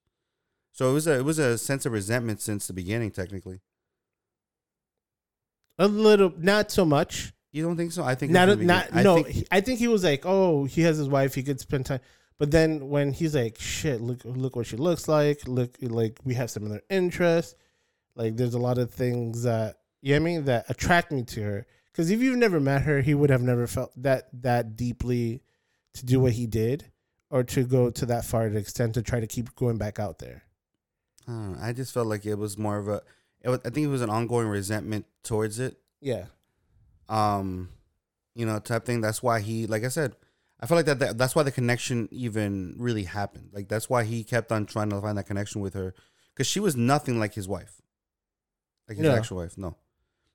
So 0.72 0.90
it 0.90 0.94
was 0.94 1.08
a 1.08 1.18
it 1.20 1.26
was 1.26 1.40
a 1.40 1.58
sense 1.58 1.86
of 1.86 1.92
resentment 1.92 2.42
since 2.42 2.68
the 2.68 2.74
beginning, 2.74 3.12
technically. 3.12 3.60
A 5.78 5.88
little, 5.88 6.34
not 6.38 6.72
so 6.72 6.86
much. 6.86 7.34
You 7.52 7.64
don't 7.64 7.78
think 7.78 7.92
so? 7.92 8.04
I 8.04 8.16
think 8.16 8.32
Not, 8.32 8.60
not, 8.60 8.88
I 8.94 9.04
no. 9.04 9.24
think- 9.24 9.48
I 9.52 9.62
think 9.62 9.80
he 9.80 9.88
was 9.88 10.04
like, 10.04 10.26
oh, 10.26 10.66
he 10.66 10.82
has 10.82 10.98
his 10.98 11.08
wife. 11.08 11.36
He 11.36 11.44
could 11.44 11.60
spend 11.60 11.86
time. 11.86 12.02
But 12.38 12.52
then 12.52 12.90
when 12.90 13.14
he's 13.14 13.34
like, 13.34 13.58
shit, 13.60 14.02
look, 14.02 14.22
look 14.26 14.56
what 14.58 14.68
she 14.68 14.76
looks 14.76 15.08
like. 15.08 15.48
Look, 15.48 15.76
like 15.82 16.20
we 16.26 16.34
have 16.34 16.52
similar 16.52 16.82
interests. 16.90 17.56
Like 18.16 18.36
there's 18.36 18.54
a 18.56 18.60
lot 18.60 18.78
of 18.78 18.92
things 18.94 19.44
that 19.44 19.78
you 20.02 20.12
know 20.12 20.18
I 20.18 20.20
mean 20.20 20.46
that 20.46 20.66
attract 20.70 21.12
me 21.12 21.24
to 21.24 21.42
her. 21.44 21.66
Because 21.92 22.12
if 22.12 22.20
you've 22.22 22.38
never 22.38 22.60
met 22.60 22.82
her, 22.82 23.00
he 23.02 23.14
would 23.14 23.30
have 23.30 23.42
never 23.42 23.68
felt 23.68 23.92
that 24.04 24.28
that 24.42 24.76
deeply 24.76 25.42
to 25.94 26.06
do 26.06 26.20
what 26.20 26.34
he 26.34 26.46
did, 26.46 26.84
or 27.30 27.44
to 27.46 27.64
go 27.64 27.90
to 27.90 28.06
that 28.08 28.26
far 28.26 28.50
to 28.50 28.58
extent 28.58 28.96
to 28.96 29.02
try 29.02 29.22
to 29.22 29.28
keep 29.28 29.56
going 29.56 29.78
back 29.78 29.98
out 29.98 30.20
there. 30.20 30.44
I, 31.26 31.32
know. 31.32 31.58
I 31.62 31.72
just 31.72 31.94
felt 31.94 32.08
like 32.08 32.26
it 32.26 32.36
was 32.36 32.58
more 32.58 32.78
of 32.78 32.90
a. 32.90 33.02
It 33.46 33.50
was, 33.50 33.60
I 33.64 33.70
think 33.70 33.86
it 33.86 33.90
was 33.90 34.02
an 34.02 34.10
ongoing 34.10 34.48
resentment 34.48 35.06
towards 35.24 35.60
it. 35.60 35.78
Yeah. 36.02 36.26
Um, 37.08 37.70
you 38.34 38.46
know, 38.46 38.58
type 38.60 38.86
thing. 38.86 39.00
That's 39.02 39.22
why 39.22 39.40
he, 39.40 39.68
like 39.68 39.84
I 39.84 39.90
said, 39.90 40.16
I 40.60 40.66
feel 40.66 40.78
like 40.78 40.88
that, 40.88 40.98
that. 41.00 41.18
That's 41.18 41.36
why 41.36 41.44
the 41.44 41.52
connection 41.52 42.10
even 42.12 42.76
really 42.80 43.04
happened. 43.04 43.50
Like 43.54 43.68
that's 43.68 43.88
why 43.90 44.04
he 44.04 44.24
kept 44.24 44.52
on 44.52 44.66
trying 44.66 44.90
to 44.90 45.00
find 45.00 45.18
that 45.18 45.28
connection 45.28 45.62
with 45.62 45.76
her, 45.76 45.94
because 46.34 46.48
she 46.48 46.60
was 46.60 46.76
nothing 46.76 47.20
like 47.20 47.36
his 47.36 47.48
wife, 47.48 47.82
like 48.90 48.98
his 48.98 49.06
Yeah. 49.06 49.14
actual 49.14 49.38
wife. 49.38 49.58
No, 49.58 49.76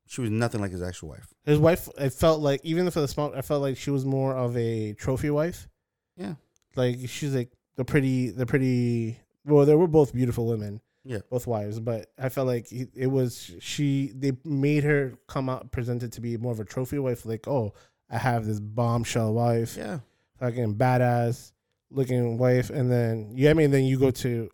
she 0.06 0.20
was 0.20 0.30
nothing 0.30 0.60
like 0.60 0.70
his 0.70 0.82
actual 0.82 1.08
wife. 1.08 1.34
His 1.44 1.58
wife, 1.58 1.88
it 1.98 2.12
felt 2.12 2.40
like 2.40 2.60
even 2.62 2.88
for 2.92 3.00
the 3.00 3.08
small, 3.08 3.34
I 3.34 3.42
felt 3.42 3.60
like 3.62 3.76
she 3.76 3.90
was 3.90 4.04
more 4.04 4.36
of 4.36 4.56
a 4.56 4.92
trophy 4.92 5.30
wife. 5.30 5.68
Yeah. 6.16 6.34
Like 6.76 6.98
she's 7.08 7.34
like 7.34 7.50
the 7.74 7.84
pretty, 7.84 8.30
the 8.30 8.46
pretty. 8.46 9.18
Well, 9.44 9.66
they 9.66 9.74
were 9.74 9.88
both 9.88 10.14
beautiful 10.14 10.46
women. 10.46 10.80
Yeah. 11.04 11.18
Both 11.30 11.46
wives, 11.46 11.80
but 11.80 12.10
I 12.18 12.28
felt 12.28 12.46
like 12.46 12.66
it 12.70 13.06
was 13.06 13.52
she. 13.60 14.12
They 14.14 14.32
made 14.44 14.84
her 14.84 15.14
come 15.28 15.48
out 15.48 15.70
presented 15.72 16.12
to 16.12 16.20
be 16.20 16.36
more 16.36 16.52
of 16.52 16.60
a 16.60 16.64
trophy 16.64 16.98
wife. 16.98 17.24
Like, 17.24 17.48
oh, 17.48 17.72
I 18.10 18.18
have 18.18 18.44
this 18.44 18.60
bombshell 18.60 19.32
wife, 19.32 19.76
Yeah, 19.78 20.00
fucking 20.38 20.74
badass 20.76 21.52
looking 21.90 22.36
wife, 22.38 22.68
and 22.70 22.90
then 22.90 23.32
yeah, 23.34 23.50
I 23.50 23.54
mean, 23.54 23.70
then 23.70 23.84
you 23.84 23.98
go 23.98 24.10
to 24.10 24.50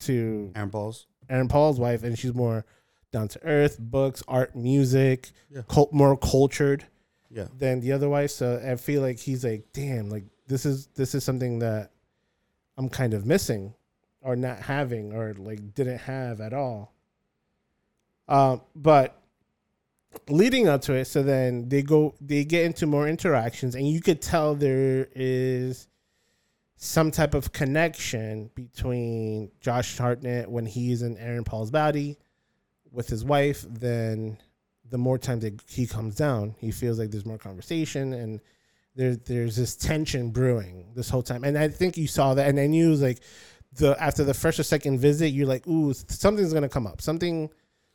to 0.00 0.52
Aaron 0.56 0.70
Paul's. 0.70 1.06
Aaron 1.30 1.48
Paul's 1.48 1.78
wife, 1.78 2.02
and 2.02 2.18
she's 2.18 2.34
more 2.34 2.64
down 3.12 3.28
to 3.28 3.44
earth, 3.44 3.78
books, 3.78 4.22
art, 4.28 4.56
music, 4.56 5.30
Yeah. 5.50 5.62
cult, 5.68 5.92
more 5.92 6.16
cultured 6.16 6.84
Yeah, 7.30 7.46
than 7.56 7.80
the 7.80 7.92
other 7.92 8.08
wife. 8.08 8.30
So 8.32 8.60
I 8.64 8.76
feel 8.76 9.00
like 9.02 9.18
he's 9.18 9.44
like, 9.44 9.68
damn, 9.72 10.10
like 10.10 10.24
this 10.48 10.66
is 10.66 10.88
this 10.94 11.14
is 11.14 11.22
something 11.24 11.60
that 11.60 11.92
I'm 12.76 12.88
kind 12.88 13.14
of 13.14 13.26
missing, 13.26 13.74
or 14.28 14.36
not 14.36 14.60
having, 14.60 15.14
or 15.14 15.32
like 15.38 15.74
didn't 15.74 16.00
have 16.00 16.42
at 16.42 16.52
all. 16.52 16.92
Um, 18.28 18.60
but 18.76 19.18
leading 20.28 20.68
up 20.68 20.82
to 20.82 20.92
it, 20.92 21.06
so 21.06 21.22
then 21.22 21.70
they 21.70 21.80
go, 21.80 22.14
they 22.20 22.44
get 22.44 22.66
into 22.66 22.86
more 22.86 23.08
interactions, 23.08 23.74
and 23.74 23.88
you 23.88 24.02
could 24.02 24.20
tell 24.20 24.54
there 24.54 25.08
is 25.14 25.88
some 26.76 27.10
type 27.10 27.32
of 27.32 27.52
connection 27.52 28.50
between 28.54 29.50
Josh 29.60 29.96
Hartnett 29.96 30.50
when 30.50 30.66
he's 30.66 31.00
in 31.00 31.16
Aaron 31.16 31.44
Paul's 31.44 31.70
body 31.70 32.18
with 32.92 33.08
his 33.08 33.24
wife. 33.24 33.64
Then 33.66 34.36
the 34.90 34.98
more 34.98 35.18
times 35.18 35.42
that 35.42 35.60
he 35.66 35.86
comes 35.86 36.16
down, 36.16 36.54
he 36.58 36.70
feels 36.70 36.98
like 36.98 37.10
there's 37.10 37.26
more 37.26 37.38
conversation 37.38 38.12
and 38.12 38.40
there, 38.94 39.16
there's 39.16 39.56
this 39.56 39.74
tension 39.74 40.30
brewing 40.30 40.92
this 40.94 41.08
whole 41.08 41.22
time. 41.22 41.44
And 41.44 41.56
I 41.56 41.68
think 41.68 41.96
you 41.96 42.06
saw 42.06 42.34
that, 42.34 42.48
and 42.48 42.60
I 42.60 42.66
knew 42.66 42.94
like 42.94 43.20
the 43.74 44.00
after 44.02 44.24
the 44.24 44.34
first 44.34 44.58
or 44.58 44.62
second 44.62 44.98
visit, 44.98 45.28
you're 45.28 45.46
like, 45.46 45.66
ooh, 45.66 45.92
something's 45.92 46.52
gonna 46.52 46.68
come 46.68 46.86
up. 46.86 47.00
Something 47.00 47.50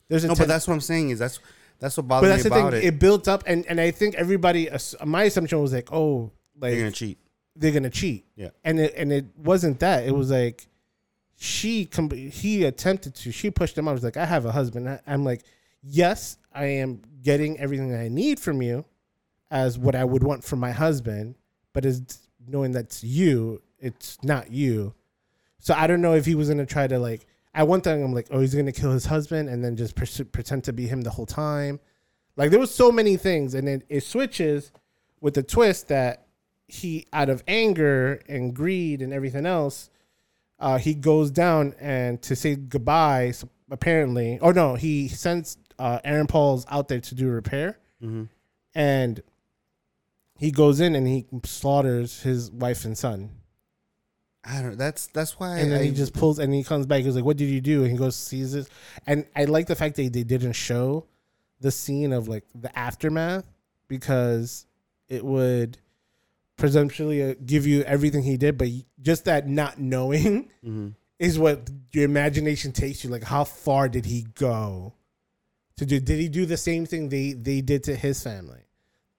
there's 0.08 0.24
a 0.24 0.28
no, 0.28 0.34
ten- 0.34 0.42
but 0.44 0.48
that's 0.48 0.66
what 0.68 0.74
I'm 0.74 0.80
saying 0.80 1.10
is 1.10 1.18
that's 1.18 1.40
that's 1.80 1.96
what 1.96 2.06
but 2.08 2.20
bothers 2.20 2.30
that's 2.30 2.44
me 2.44 2.50
the 2.50 2.70
thing. 2.70 2.80
It. 2.82 2.94
it. 2.94 2.98
built 3.00 3.26
up, 3.28 3.42
and 3.46 3.66
and 3.66 3.80
I 3.80 3.90
think 3.90 4.14
everybody. 4.14 4.70
Uh, 4.70 4.74
ass- 4.76 4.94
My 5.04 5.24
assumption 5.24 5.60
was 5.60 5.72
like, 5.72 5.92
oh, 5.92 6.30
like 6.58 6.72
They're 6.72 6.80
gonna 6.80 6.90
cheat. 6.92 7.18
they're 7.56 7.72
gonna 7.72 7.90
cheat. 7.90 8.24
Yeah. 8.36 8.50
And 8.64 8.78
it 8.78 8.94
and 8.96 9.12
it 9.12 9.26
wasn't 9.36 9.80
that. 9.80 10.06
It 10.06 10.12
was 10.14 10.30
like 10.30 10.66
she 11.36 11.84
com- 11.86 12.10
he 12.10 12.64
attempted 12.64 13.14
to. 13.16 13.32
She 13.32 13.50
pushed 13.50 13.76
him. 13.76 13.88
I 13.88 13.92
was 13.92 14.04
like, 14.04 14.16
I 14.16 14.24
have 14.24 14.44
a 14.46 14.52
husband. 14.52 15.00
I'm 15.06 15.24
like, 15.24 15.42
yes, 15.82 16.38
I 16.54 16.66
am 16.66 17.02
getting 17.22 17.58
everything 17.58 17.90
that 17.90 18.00
I 18.00 18.08
need 18.08 18.38
from 18.38 18.62
you, 18.62 18.84
as 19.50 19.76
what 19.78 19.94
I 19.96 20.04
would 20.04 20.22
want 20.22 20.44
from 20.44 20.60
my 20.60 20.70
husband. 20.70 21.34
But 21.72 21.84
is 21.84 22.02
knowing 22.46 22.70
that's 22.70 23.02
you, 23.02 23.60
it's 23.80 24.16
not 24.22 24.50
you. 24.52 24.94
So 25.64 25.72
I 25.72 25.86
don't 25.86 26.02
know 26.02 26.12
if 26.12 26.26
he 26.26 26.34
was 26.34 26.48
gonna 26.48 26.66
try 26.66 26.86
to 26.86 26.98
like. 26.98 27.26
At 27.54 27.66
one 27.66 27.80
time, 27.80 28.04
I'm 28.04 28.12
like, 28.12 28.26
oh, 28.30 28.40
he's 28.40 28.54
gonna 28.54 28.70
kill 28.70 28.92
his 28.92 29.06
husband 29.06 29.48
and 29.48 29.64
then 29.64 29.76
just 29.76 29.96
pretend 29.96 30.64
to 30.64 30.74
be 30.74 30.86
him 30.86 31.00
the 31.00 31.08
whole 31.08 31.24
time. 31.24 31.80
Like 32.36 32.50
there 32.50 32.60
was 32.60 32.74
so 32.74 32.92
many 32.92 33.16
things, 33.16 33.54
and 33.54 33.66
then 33.66 33.82
it 33.88 34.02
switches 34.02 34.72
with 35.22 35.32
the 35.32 35.42
twist 35.42 35.88
that 35.88 36.26
he, 36.68 37.06
out 37.14 37.30
of 37.30 37.42
anger 37.48 38.20
and 38.28 38.54
greed 38.54 39.00
and 39.00 39.10
everything 39.14 39.46
else, 39.46 39.88
uh, 40.60 40.76
he 40.76 40.92
goes 40.92 41.30
down 41.30 41.74
and 41.80 42.20
to 42.20 42.36
say 42.36 42.56
goodbye. 42.56 43.32
Apparently, 43.70 44.38
or 44.40 44.52
no, 44.52 44.74
he 44.74 45.08
sends 45.08 45.56
uh, 45.78 45.98
Aaron 46.04 46.26
Paul's 46.26 46.66
out 46.68 46.88
there 46.88 47.00
to 47.00 47.14
do 47.14 47.28
repair, 47.28 47.78
hmm 48.00 48.24
and 48.74 49.22
he 50.36 50.50
goes 50.50 50.78
in 50.78 50.94
and 50.94 51.06
he 51.06 51.24
slaughters 51.44 52.20
his 52.20 52.50
wife 52.50 52.84
and 52.84 52.98
son. 52.98 53.30
I 54.46 54.60
don't. 54.60 54.70
Know. 54.70 54.74
That's 54.76 55.06
that's 55.08 55.38
why. 55.40 55.58
and 55.58 55.72
then 55.72 55.80
I, 55.80 55.84
he 55.84 55.90
just 55.92 56.12
pulls 56.12 56.38
and 56.38 56.52
he 56.52 56.62
comes 56.64 56.86
back. 56.86 57.02
He's 57.02 57.14
like, 57.16 57.24
"What 57.24 57.36
did 57.36 57.48
you 57.48 57.60
do?" 57.60 57.82
And 57.82 57.90
he 57.92 57.96
goes 57.96 58.14
sees 58.16 58.52
this, 58.52 58.68
and 59.06 59.24
I 59.34 59.44
like 59.46 59.66
the 59.66 59.74
fact 59.74 59.96
that 59.96 60.12
they 60.12 60.22
didn't 60.22 60.52
show 60.52 61.06
the 61.60 61.70
scene 61.70 62.12
of 62.12 62.28
like 62.28 62.44
the 62.54 62.76
aftermath 62.78 63.46
because 63.88 64.66
it 65.08 65.24
would 65.24 65.78
presumptually 66.58 67.30
uh, 67.32 67.34
give 67.44 67.66
you 67.66 67.82
everything 67.82 68.22
he 68.22 68.36
did, 68.36 68.56
but 68.58 68.68
just 69.00 69.24
that 69.24 69.48
not 69.48 69.78
knowing 69.78 70.50
Mhm. 70.64 70.94
is 71.18 71.38
what 71.38 71.68
your 71.92 72.04
imagination 72.04 72.72
takes 72.72 73.02
you. 73.02 73.10
Like, 73.10 73.24
how 73.24 73.44
far 73.44 73.88
did 73.88 74.06
he 74.06 74.26
go 74.34 74.94
to 75.76 75.86
do? 75.86 76.00
Did 76.00 76.20
he 76.20 76.28
do 76.28 76.46
the 76.46 76.56
same 76.56 76.86
thing 76.86 77.08
they 77.08 77.32
they 77.32 77.60
did 77.60 77.82
to 77.84 77.94
his 77.96 78.22
family? 78.22 78.60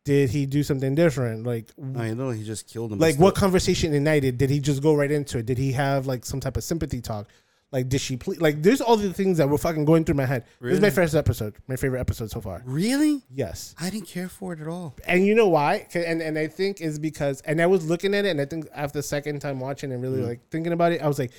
Did 0.05 0.29
he 0.29 0.45
do 0.45 0.61
something 0.63 0.93
different? 0.95 1.45
Like, 1.45 1.65
I 1.97 2.13
know 2.13 2.29
he 2.29 2.43
just 2.43 2.67
killed 2.67 2.93
him. 2.93 2.99
like 2.99 3.17
what 3.17 3.35
conversation 3.35 3.93
ignited 3.93 4.37
did 4.37 4.49
he 4.49 4.59
just 4.59 4.81
go 4.81 4.93
right 4.95 5.11
into 5.11 5.39
it 5.39 5.45
did 5.45 5.57
he 5.57 5.71
have 5.73 6.05
like 6.07 6.23
some 6.25 6.39
type 6.39 6.55
of 6.57 6.63
sympathy 6.63 7.01
talk 7.01 7.27
like 7.71 7.89
did 7.89 7.99
she 7.99 8.15
please 8.15 8.39
like 8.39 8.61
there's 8.61 8.79
all 8.79 8.95
the 8.95 9.11
things 9.11 9.39
that 9.39 9.49
were 9.49 9.57
fucking 9.57 9.83
going 9.83 10.05
through 10.05 10.13
my 10.15 10.25
head 10.25 10.45
this 10.61 10.75
is 10.75 10.79
my 10.81 10.91
first 10.91 11.15
episode 11.15 11.55
my 11.67 11.75
favorite 11.75 11.99
episode 11.99 12.29
so 12.29 12.39
far 12.39 12.61
Really? 12.65 13.23
yes 13.31 13.73
I 13.81 13.89
didn't 13.89 14.07
care 14.07 14.29
for 14.29 14.53
it 14.53 14.59
at 14.61 14.67
all. 14.67 14.95
and 15.07 15.25
you 15.25 15.33
know 15.33 15.49
why? 15.49 15.87
and 15.95 16.21
and 16.21 16.37
i 16.37 16.45
think 16.47 16.79
is 16.81 16.99
because 16.99 17.41
and 17.41 17.59
i 17.59 17.65
was 17.65 17.83
looking 17.89 18.13
at 18.13 18.23
it 18.25 18.29
and 18.29 18.39
i 18.39 18.45
think 18.45 18.67
after 18.75 18.99
the 18.99 19.03
second 19.03 19.39
time 19.39 19.59
watching 19.59 19.91
and 19.91 20.03
really 20.03 20.21
Mhm. 20.21 20.27
like 20.27 20.47
thinking 20.51 20.71
about 20.73 20.91
it 20.91 21.01
i 21.01 21.07
was 21.07 21.17
like 21.17 21.31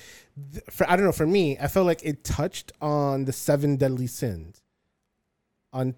for 0.69 0.87
i 0.89 0.95
don't 0.97 1.05
know 1.05 1.13
for 1.13 1.25
me 1.27 1.57
i 1.59 1.67
felt 1.67 1.85
like 1.87 2.03
it 2.03 2.25
touched 2.25 2.73
on 2.81 3.23
the 3.23 3.31
seven 3.33 3.77
deadly 3.77 4.07
sins 4.07 4.61
on 5.71 5.95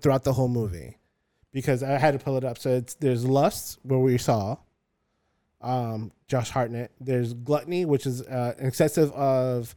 throughout 0.00 0.24
the 0.24 0.32
whole 0.32 0.48
movie 0.48 0.96
because 1.52 1.82
I 1.82 1.98
had 1.98 2.12
to 2.12 2.18
pull 2.18 2.36
it 2.36 2.44
up. 2.44 2.58
So 2.58 2.82
there's 3.00 3.24
lust 3.24 3.78
where 3.82 3.98
we 3.98 4.18
saw 4.18 4.56
um, 5.60 6.12
Josh 6.28 6.50
Hartnett. 6.50 6.90
There's 7.00 7.34
gluttony, 7.34 7.84
which 7.84 8.06
is 8.06 8.22
uh, 8.22 8.54
excessive 8.58 9.12
of 9.12 9.74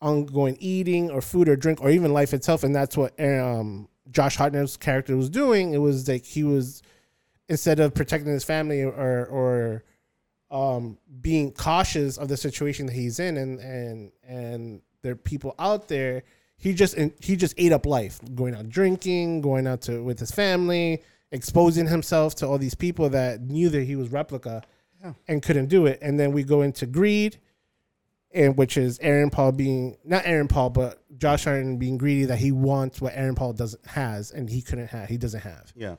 ongoing 0.00 0.56
eating 0.60 1.10
or 1.10 1.20
food 1.20 1.48
or 1.48 1.56
drink 1.56 1.80
or 1.80 1.90
even 1.90 2.12
life 2.12 2.32
itself, 2.32 2.62
and 2.62 2.74
that's 2.74 2.96
what 2.96 3.18
um, 3.20 3.88
Josh 4.10 4.36
Hartnett's 4.36 4.76
character 4.76 5.16
was 5.16 5.30
doing. 5.30 5.72
It 5.72 5.78
was 5.78 6.08
like 6.08 6.24
he 6.24 6.44
was 6.44 6.82
instead 7.48 7.80
of 7.80 7.94
protecting 7.94 8.32
his 8.32 8.44
family 8.44 8.82
or 8.82 9.26
or 9.26 9.84
um, 10.50 10.98
being 11.20 11.52
cautious 11.52 12.16
of 12.16 12.28
the 12.28 12.36
situation 12.36 12.86
that 12.86 12.92
he's 12.92 13.18
in, 13.18 13.36
and 13.36 13.60
and 13.60 14.12
and 14.26 14.82
there 15.02 15.12
are 15.12 15.16
people 15.16 15.54
out 15.58 15.88
there. 15.88 16.22
He 16.56 16.72
just 16.72 16.96
he 17.20 17.36
just 17.36 17.54
ate 17.58 17.72
up 17.72 17.86
life, 17.86 18.20
going 18.34 18.54
out 18.54 18.68
drinking, 18.68 19.40
going 19.40 19.66
out 19.66 19.82
to 19.82 20.02
with 20.02 20.20
his 20.20 20.30
family, 20.30 21.02
exposing 21.34 21.86
himself 21.88 22.34
to 22.36 22.46
all 22.46 22.58
these 22.58 22.74
people 22.74 23.08
that 23.10 23.40
knew 23.42 23.68
that 23.68 23.82
he 23.84 23.96
was 23.96 24.08
replica 24.08 24.62
Yeah. 25.02 25.12
and 25.28 25.42
couldn't 25.42 25.66
do 25.66 25.84
it. 25.86 25.98
And 26.00 26.18
then 26.18 26.32
we 26.32 26.44
go 26.44 26.62
into 26.62 26.86
greed, 26.86 27.38
and 28.32 28.56
which 28.56 28.76
is 28.76 28.98
Aaron 29.00 29.30
Paul 29.30 29.52
being 29.52 29.96
not 30.04 30.22
Aaron 30.24 30.48
Paul, 30.48 30.70
but 30.70 31.02
Josh 31.18 31.44
Hartnett 31.44 31.78
being 31.78 31.98
greedy 31.98 32.24
that 32.26 32.38
he 32.38 32.52
wants 32.52 33.00
what 33.00 33.12
Aaron 33.14 33.34
Paul 33.34 33.52
doesn't 33.52 33.84
has 33.86 34.30
and 34.30 34.48
he 34.48 34.62
couldn't 34.62 34.88
have. 34.88 35.08
He 35.08 35.16
doesn't 35.18 35.40
have. 35.42 35.72
Yeah. 35.76 35.96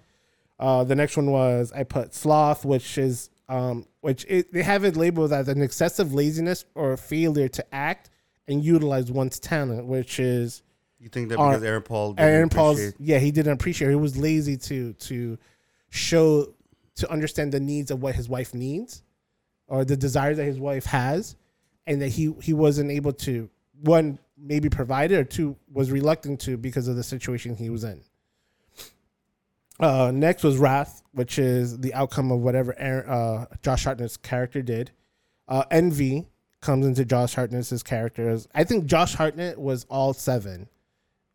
Uh, 0.60 0.84
the 0.86 0.96
next 0.96 1.18
one 1.18 1.32
was 1.32 1.72
I 1.74 1.84
put 1.84 2.14
sloth, 2.14 2.64
which 2.66 2.98
is 2.98 3.30
um, 3.48 3.86
which 4.02 4.26
it, 4.28 4.52
they 4.54 4.64
have 4.64 4.84
it 4.86 4.96
labeled 4.96 5.32
as 5.32 5.48
an 5.50 5.62
excessive 5.62 6.14
laziness 6.14 6.66
or 6.76 6.98
failure 6.98 7.48
to 7.50 7.76
act 7.76 8.10
and 8.48 8.64
utilize 8.64 9.12
one's 9.12 9.40
talent, 9.40 9.86
which 9.86 10.20
is 10.20 10.62
You 11.06 11.10
think 11.12 11.30
that 11.30 11.38
because 11.38 11.62
Aaron 11.64 11.84
Paul 11.84 12.14
didn't 12.14 12.28
Aaron 12.30 12.50
Paul's. 12.50 12.80
appreciate- 12.80 12.96
Yeah, 13.00 13.20
he 13.20 13.30
didn't 13.30 13.54
appreciate. 13.54 13.90
It. 13.90 13.92
He 13.92 13.96
was 13.96 14.18
lazy 14.18 14.58
to 14.58 14.94
to 14.94 15.38
show 15.92 16.52
to 16.96 17.12
understand 17.12 17.52
the 17.52 17.60
needs 17.60 17.92
of 17.92 18.02
what 18.02 18.16
his 18.16 18.28
wife 18.28 18.56
needs, 18.56 19.04
or 19.68 19.86
the 19.86 19.96
desires 19.96 20.38
that 20.38 20.46
his 20.46 20.58
wife 20.60 20.86
has, 20.86 21.36
and 21.86 22.02
that 22.02 22.08
he 22.10 22.34
he 22.42 22.54
wasn't 22.54 22.90
able 22.90 23.14
to 23.14 23.48
one 23.82 24.18
maybe 24.36 24.68
provide 24.68 25.12
it 25.12 25.18
or 25.18 25.24
two 25.24 25.56
was 25.72 25.92
reluctant 25.92 26.40
to 26.42 26.58
because 26.58 26.88
of 26.88 26.96
the 26.96 27.04
situation 27.04 27.56
he 27.56 27.70
was 27.70 27.84
in. 27.84 28.02
Uh, 29.80 30.10
next 30.12 30.44
was 30.44 30.58
wrath, 30.58 31.04
which 31.12 31.38
is 31.38 31.78
the 31.80 31.94
outcome 31.94 32.32
of 32.32 32.40
whatever 32.40 32.74
Aaron, 32.80 33.08
uh, 33.10 33.46
Josh 33.62 33.84
Hartnett's 33.86 34.18
character 34.18 34.62
did. 34.64 34.90
Uh, 35.48 35.66
envy 35.70 36.26
comes 36.62 36.86
into 36.88 37.06
Josh 37.06 37.36
Hartnett's 37.36 37.84
character. 37.84 38.40
I 38.56 38.64
think 38.64 38.86
Josh 38.88 39.14
Hartnett 39.16 39.60
was 39.60 39.86
all 39.90 40.14
seven 40.14 40.68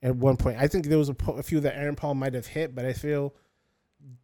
at 0.02 0.16
one 0.16 0.36
point. 0.36 0.58
I 0.58 0.66
think 0.66 0.86
there 0.86 0.98
was 0.98 1.10
a, 1.10 1.16
a 1.32 1.42
few 1.42 1.60
that 1.60 1.76
Aaron 1.76 1.96
Paul 1.96 2.14
might 2.14 2.34
have 2.34 2.46
hit, 2.46 2.74
but 2.74 2.84
I 2.84 2.92
feel 2.92 3.34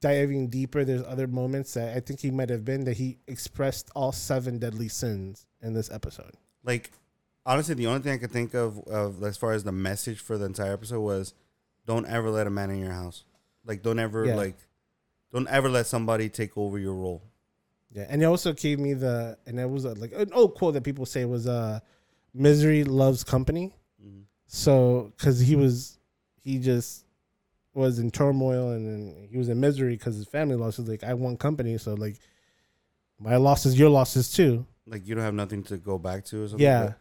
diving 0.01 0.49
deeper, 0.49 0.85
there's 0.85 1.05
other 1.05 1.27
moments 1.27 1.75
that 1.75 1.97
I 1.97 2.01
think 2.01 2.21
he 2.21 2.31
might 2.31 2.49
have 2.51 2.65
been 2.65 2.85
that 2.85 2.97
he 2.97 3.19
expressed 3.27 3.91
all 3.95 4.13
seven 4.13 4.59
deadly 4.59 4.89
sins 4.89 5.47
in 5.61 5.75
this 5.75 5.91
episode. 5.91 6.33
Like, 6.65 6.93
honestly, 7.45 7.75
the 7.75 7.87
only 7.87 8.01
thing 8.01 8.13
I 8.13 8.19
could 8.19 8.31
think 8.33 8.55
of 8.55 8.79
of 8.89 9.23
as 9.23 9.37
far 9.37 9.53
as 9.53 9.65
the 9.65 9.73
message 9.73 10.21
for 10.21 10.39
the 10.39 10.47
entire 10.47 10.73
episode 10.73 11.01
was, 11.01 11.35
don't 11.87 12.07
ever 12.07 12.31
let 12.31 12.47
a 12.47 12.51
man 12.51 12.71
in 12.71 12.79
your 12.81 12.93
house. 12.93 13.25
Like, 13.65 13.83
don't 13.83 13.99
ever 13.99 14.25
Yeah. 14.25 14.37
like, 14.37 14.57
don't 15.33 15.49
ever 15.49 15.69
let 15.69 15.87
somebody 15.87 16.29
take 16.29 16.57
over 16.57 16.79
your 16.79 16.95
role. 16.95 17.23
Yeah, 17.93 18.07
and 18.09 18.23
it 18.23 18.27
also 18.27 18.53
gave 18.53 18.79
me 18.79 18.95
the 18.95 19.39
and 19.47 19.59
it 19.61 19.69
was 19.69 19.87
uh, 19.87 19.95
like 19.97 20.13
an 20.13 20.33
old 20.33 20.55
quote 20.55 20.75
that 20.75 20.83
people 20.85 21.07
say 21.07 21.25
was 21.25 21.47
uh, 21.47 21.81
"Misery 22.35 22.85
loves 22.85 23.25
company." 23.25 23.75
So, 24.47 25.13
because 25.17 25.41
he 25.41 25.57
was, 25.57 25.99
he 26.43 26.59
just 26.59 27.05
was 27.75 27.99
in 27.99 28.11
turmoil 28.11 28.71
and 28.71 28.87
then 28.87 29.29
he 29.31 29.37
was 29.37 29.49
in 29.49 29.61
misery 29.61 29.97
because 29.97 30.17
his 30.17 30.27
family 30.27 30.57
lost. 30.57 30.79
He's 30.79 30.89
like, 30.89 31.05
I 31.05 31.15
want 31.15 31.39
company, 31.41 31.77
so 31.79 31.95
like, 31.95 32.17
my 33.19 33.37
losses, 33.37 33.79
your 33.79 33.91
losses 33.91 34.31
too. 34.33 34.67
Like, 34.87 35.07
you 35.07 35.15
don't 35.15 35.25
have 35.25 35.35
nothing 35.35 35.63
to 35.65 35.77
go 35.79 35.99
back 35.99 36.25
to 36.27 36.45
or 36.45 36.49
something. 36.49 36.65
Yeah, 36.65 36.85
But 36.85 36.99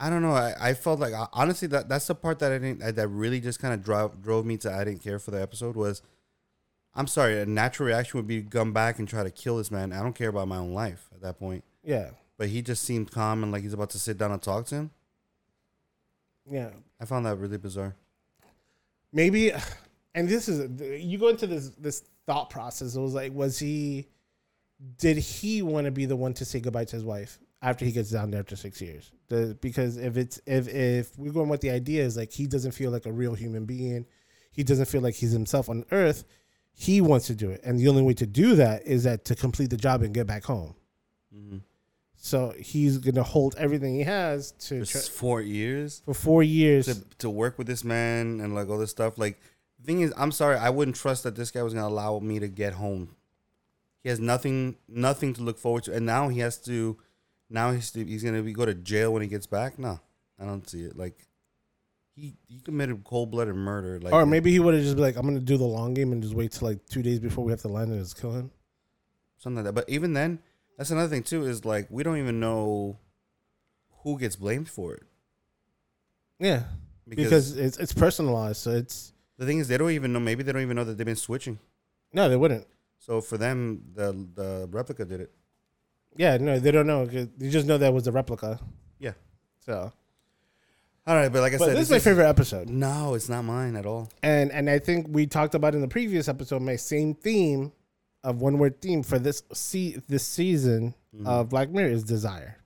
I 0.00 0.10
don't 0.10 0.22
know. 0.22 0.32
I, 0.32 0.54
I 0.60 0.74
felt 0.74 0.98
like 1.00 1.12
honestly 1.32 1.68
that 1.68 1.88
that's 1.88 2.06
the 2.06 2.14
part 2.14 2.38
that 2.40 2.52
I 2.52 2.58
didn't 2.58 2.94
that 2.96 3.08
really 3.08 3.40
just 3.40 3.60
kind 3.60 3.74
of 3.74 3.82
drove 3.82 4.22
drove 4.22 4.46
me 4.46 4.56
to 4.58 4.72
I 4.72 4.84
didn't 4.84 5.02
care 5.02 5.18
for 5.18 5.30
the 5.30 5.40
episode 5.42 5.76
was. 5.76 6.02
I'm 6.94 7.06
sorry. 7.06 7.40
A 7.40 7.46
natural 7.46 7.86
reaction 7.88 8.18
would 8.18 8.26
be 8.26 8.42
come 8.42 8.72
back 8.72 8.98
and 8.98 9.06
try 9.08 9.22
to 9.22 9.30
kill 9.30 9.58
this 9.58 9.70
man. 9.70 9.92
I 9.92 10.02
don't 10.02 10.14
care 10.14 10.30
about 10.30 10.48
my 10.48 10.56
own 10.56 10.72
life 10.72 11.08
at 11.14 11.20
that 11.22 11.38
point. 11.38 11.62
yeah, 11.84 12.10
But 12.38 12.48
he 12.48 12.60
just 12.62 12.82
seemed 12.82 13.10
calm 13.12 13.42
and 13.42 13.52
like 13.52 13.62
he's 13.62 13.72
about 13.74 13.90
to 13.90 13.98
sit 13.98 14.18
down 14.18 14.32
and 14.32 14.42
talk 14.42 14.66
to 14.66 14.74
him. 14.74 14.90
yeah. 16.50 16.70
I 17.00 17.04
found 17.04 17.26
that 17.26 17.36
really 17.36 17.58
bizarre. 17.58 17.94
maybe 19.12 19.52
and 20.14 20.28
this 20.28 20.48
is 20.48 20.80
you 21.02 21.18
go 21.18 21.28
into 21.28 21.46
this 21.46 21.70
this 21.70 22.02
thought 22.26 22.50
process 22.50 22.94
it 22.94 23.00
was 23.00 23.14
like 23.14 23.32
was 23.32 23.58
he 23.58 24.06
did 24.98 25.16
he 25.16 25.62
want 25.62 25.86
to 25.86 25.90
be 25.90 26.06
the 26.06 26.16
one 26.16 26.34
to 26.34 26.44
say 26.44 26.60
goodbye 26.60 26.84
to 26.84 26.96
his 26.96 27.04
wife 27.04 27.38
after 27.62 27.84
he 27.84 27.92
gets 27.92 28.10
down 28.10 28.30
there 28.30 28.40
after 28.40 28.54
six 28.56 28.80
years 28.80 29.10
the, 29.28 29.56
because 29.60 29.96
if 29.96 30.16
it's 30.16 30.40
if 30.46 30.68
if 30.68 31.18
we're 31.18 31.32
going 31.32 31.48
with 31.48 31.60
the 31.60 31.70
idea 31.70 32.04
is 32.04 32.16
like 32.16 32.30
he 32.32 32.46
doesn't 32.46 32.72
feel 32.72 32.90
like 32.90 33.06
a 33.06 33.12
real 33.12 33.34
human 33.34 33.64
being 33.64 34.04
he 34.52 34.62
doesn't 34.62 34.86
feel 34.86 35.00
like 35.00 35.14
he's 35.14 35.32
himself 35.32 35.68
on 35.68 35.84
earth 35.90 36.24
he 36.72 37.00
wants 37.00 37.26
to 37.26 37.34
do 37.34 37.50
it 37.50 37.60
and 37.64 37.78
the 37.78 37.88
only 37.88 38.02
way 38.02 38.14
to 38.14 38.26
do 38.26 38.54
that 38.54 38.86
is 38.86 39.04
that 39.04 39.24
to 39.24 39.34
complete 39.34 39.70
the 39.70 39.76
job 39.76 40.02
and 40.02 40.12
get 40.14 40.26
back 40.26 40.44
home 40.44 40.74
Mm-hmm. 41.34 41.58
So 42.20 42.52
he's 42.58 42.98
gonna 42.98 43.22
hold 43.22 43.54
everything 43.56 43.94
he 43.94 44.02
has 44.02 44.50
to 44.52 44.84
Just 44.84 45.10
four 45.12 45.40
years 45.40 46.02
for 46.04 46.14
four 46.14 46.42
years 46.42 46.86
to 46.86 47.04
to 47.18 47.30
work 47.30 47.56
with 47.58 47.66
this 47.66 47.84
man 47.84 48.40
and 48.40 48.54
like 48.54 48.68
all 48.68 48.78
this 48.78 48.90
stuff. 48.90 49.16
Like 49.18 49.40
the 49.78 49.86
thing 49.86 50.00
is, 50.00 50.12
I'm 50.16 50.32
sorry, 50.32 50.56
I 50.56 50.70
wouldn't 50.70 50.96
trust 50.96 51.22
that 51.22 51.36
this 51.36 51.50
guy 51.50 51.62
was 51.62 51.74
gonna 51.74 51.86
allow 51.86 52.18
me 52.18 52.38
to 52.40 52.48
get 52.48 52.74
home. 52.74 53.14
He 54.02 54.08
has 54.08 54.18
nothing, 54.20 54.76
nothing 54.88 55.34
to 55.34 55.42
look 55.42 55.58
forward 55.58 55.84
to, 55.84 55.94
and 55.94 56.04
now 56.04 56.28
he 56.28 56.40
has 56.40 56.58
to. 56.62 56.98
Now 57.50 57.72
he's 57.72 57.92
he's 57.94 58.22
gonna 58.24 58.42
be 58.42 58.52
go 58.52 58.66
to 58.66 58.74
jail 58.74 59.12
when 59.12 59.22
he 59.22 59.28
gets 59.28 59.46
back. 59.46 59.78
No, 59.78 60.00
I 60.38 60.44
don't 60.44 60.68
see 60.68 60.82
it. 60.82 60.96
Like 60.96 61.26
he 62.14 62.34
he 62.46 62.58
committed 62.58 63.04
cold 63.04 63.30
blooded 63.30 63.54
murder. 63.54 64.00
Like 64.00 64.12
or 64.12 64.26
maybe 64.26 64.50
he 64.50 64.58
would 64.58 64.74
have 64.74 64.82
just 64.82 64.96
been 64.96 65.04
like, 65.04 65.16
I'm 65.16 65.22
gonna 65.26 65.40
do 65.40 65.56
the 65.56 65.64
long 65.64 65.94
game 65.94 66.12
and 66.12 66.22
just 66.22 66.34
wait 66.34 66.52
till 66.52 66.68
like 66.68 66.84
two 66.86 67.02
days 67.02 67.20
before 67.20 67.44
we 67.44 67.52
have 67.52 67.62
to 67.62 67.68
land 67.68 67.90
and 67.92 68.00
just 68.00 68.20
kill 68.20 68.32
him. 68.32 68.50
something 69.38 69.64
like 69.64 69.66
that. 69.66 69.80
But 69.80 69.88
even 69.88 70.12
then, 70.12 70.40
that's 70.78 70.90
another 70.90 71.08
thing 71.08 71.22
too. 71.22 71.44
Is 71.44 71.64
like 71.66 71.88
we 71.90 72.02
don't 72.02 72.16
even 72.16 72.40
know 72.40 72.98
who 74.04 74.18
gets 74.18 74.36
blamed 74.36 74.68
for 74.70 74.94
it 74.94 75.02
Yeah, 76.38 76.62
because, 77.06 77.24
because, 77.24 77.56
it's 77.58 77.76
it's 77.78 77.92
personalized, 77.92 78.58
so 78.62 78.70
it's 78.70 79.12
the 79.36 79.44
thing 79.46 79.58
is 79.58 79.68
they 79.68 79.76
don't 79.76 79.90
even 79.90 80.12
know. 80.12 80.20
Maybe 80.20 80.42
they 80.42 80.52
don't 80.52 80.62
even 80.62 80.76
know 80.76 80.84
that 80.84 80.96
they've 80.96 81.04
been 81.06 81.16
switching. 81.16 81.58
no, 82.12 82.28
they 82.28 82.36
wouldn't. 82.36 82.66
So 82.98 83.20
for 83.20 83.36
them, 83.36 83.82
the 83.94 84.12
the 84.34 84.68
replica 84.70 85.04
did 85.04 85.20
it. 85.20 85.32
Yeah, 86.16 86.36
no, 86.38 86.58
they 86.58 86.70
don't 86.70 86.86
know. 86.86 87.06
They 87.06 87.28
just 87.48 87.66
know 87.66 87.78
that 87.78 87.92
was 87.92 88.06
a 88.06 88.12
replica. 88.12 88.58
Yeah. 88.98 89.12
So, 89.64 89.92
All 91.06 91.14
right, 91.14 91.28
but 91.32 91.40
like 91.42 91.54
I 91.54 91.58
but 91.58 91.66
said, 91.66 91.76
this 91.76 91.86
is 91.86 91.90
my 91.90 91.98
favorite 92.00 92.26
episode, 92.28 92.68
No, 92.68 93.14
it's 93.14 93.28
not 93.28 93.42
mine 93.44 93.76
at 93.76 93.86
all. 93.86 94.08
and 94.22 94.50
and 94.50 94.68
I 94.68 94.78
think 94.78 95.06
we 95.10 95.26
talked 95.26 95.54
about 95.54 95.74
in 95.74 95.80
the 95.80 95.88
previous 95.88 96.26
episode 96.28 96.62
my 96.62 96.76
same 96.76 97.14
theme 97.14 97.72
of 98.24 98.40
one 98.40 98.58
word 98.58 98.80
theme 98.80 99.02
for 99.02 99.18
this 99.18 99.42
see 99.52 99.96
this 100.08 100.24
season 100.26 100.94
Mhm. 101.14 101.26
of 101.26 101.48
Black 101.50 101.70
Mirror 101.70 101.90
is 101.90 102.04
desire. 102.04 102.56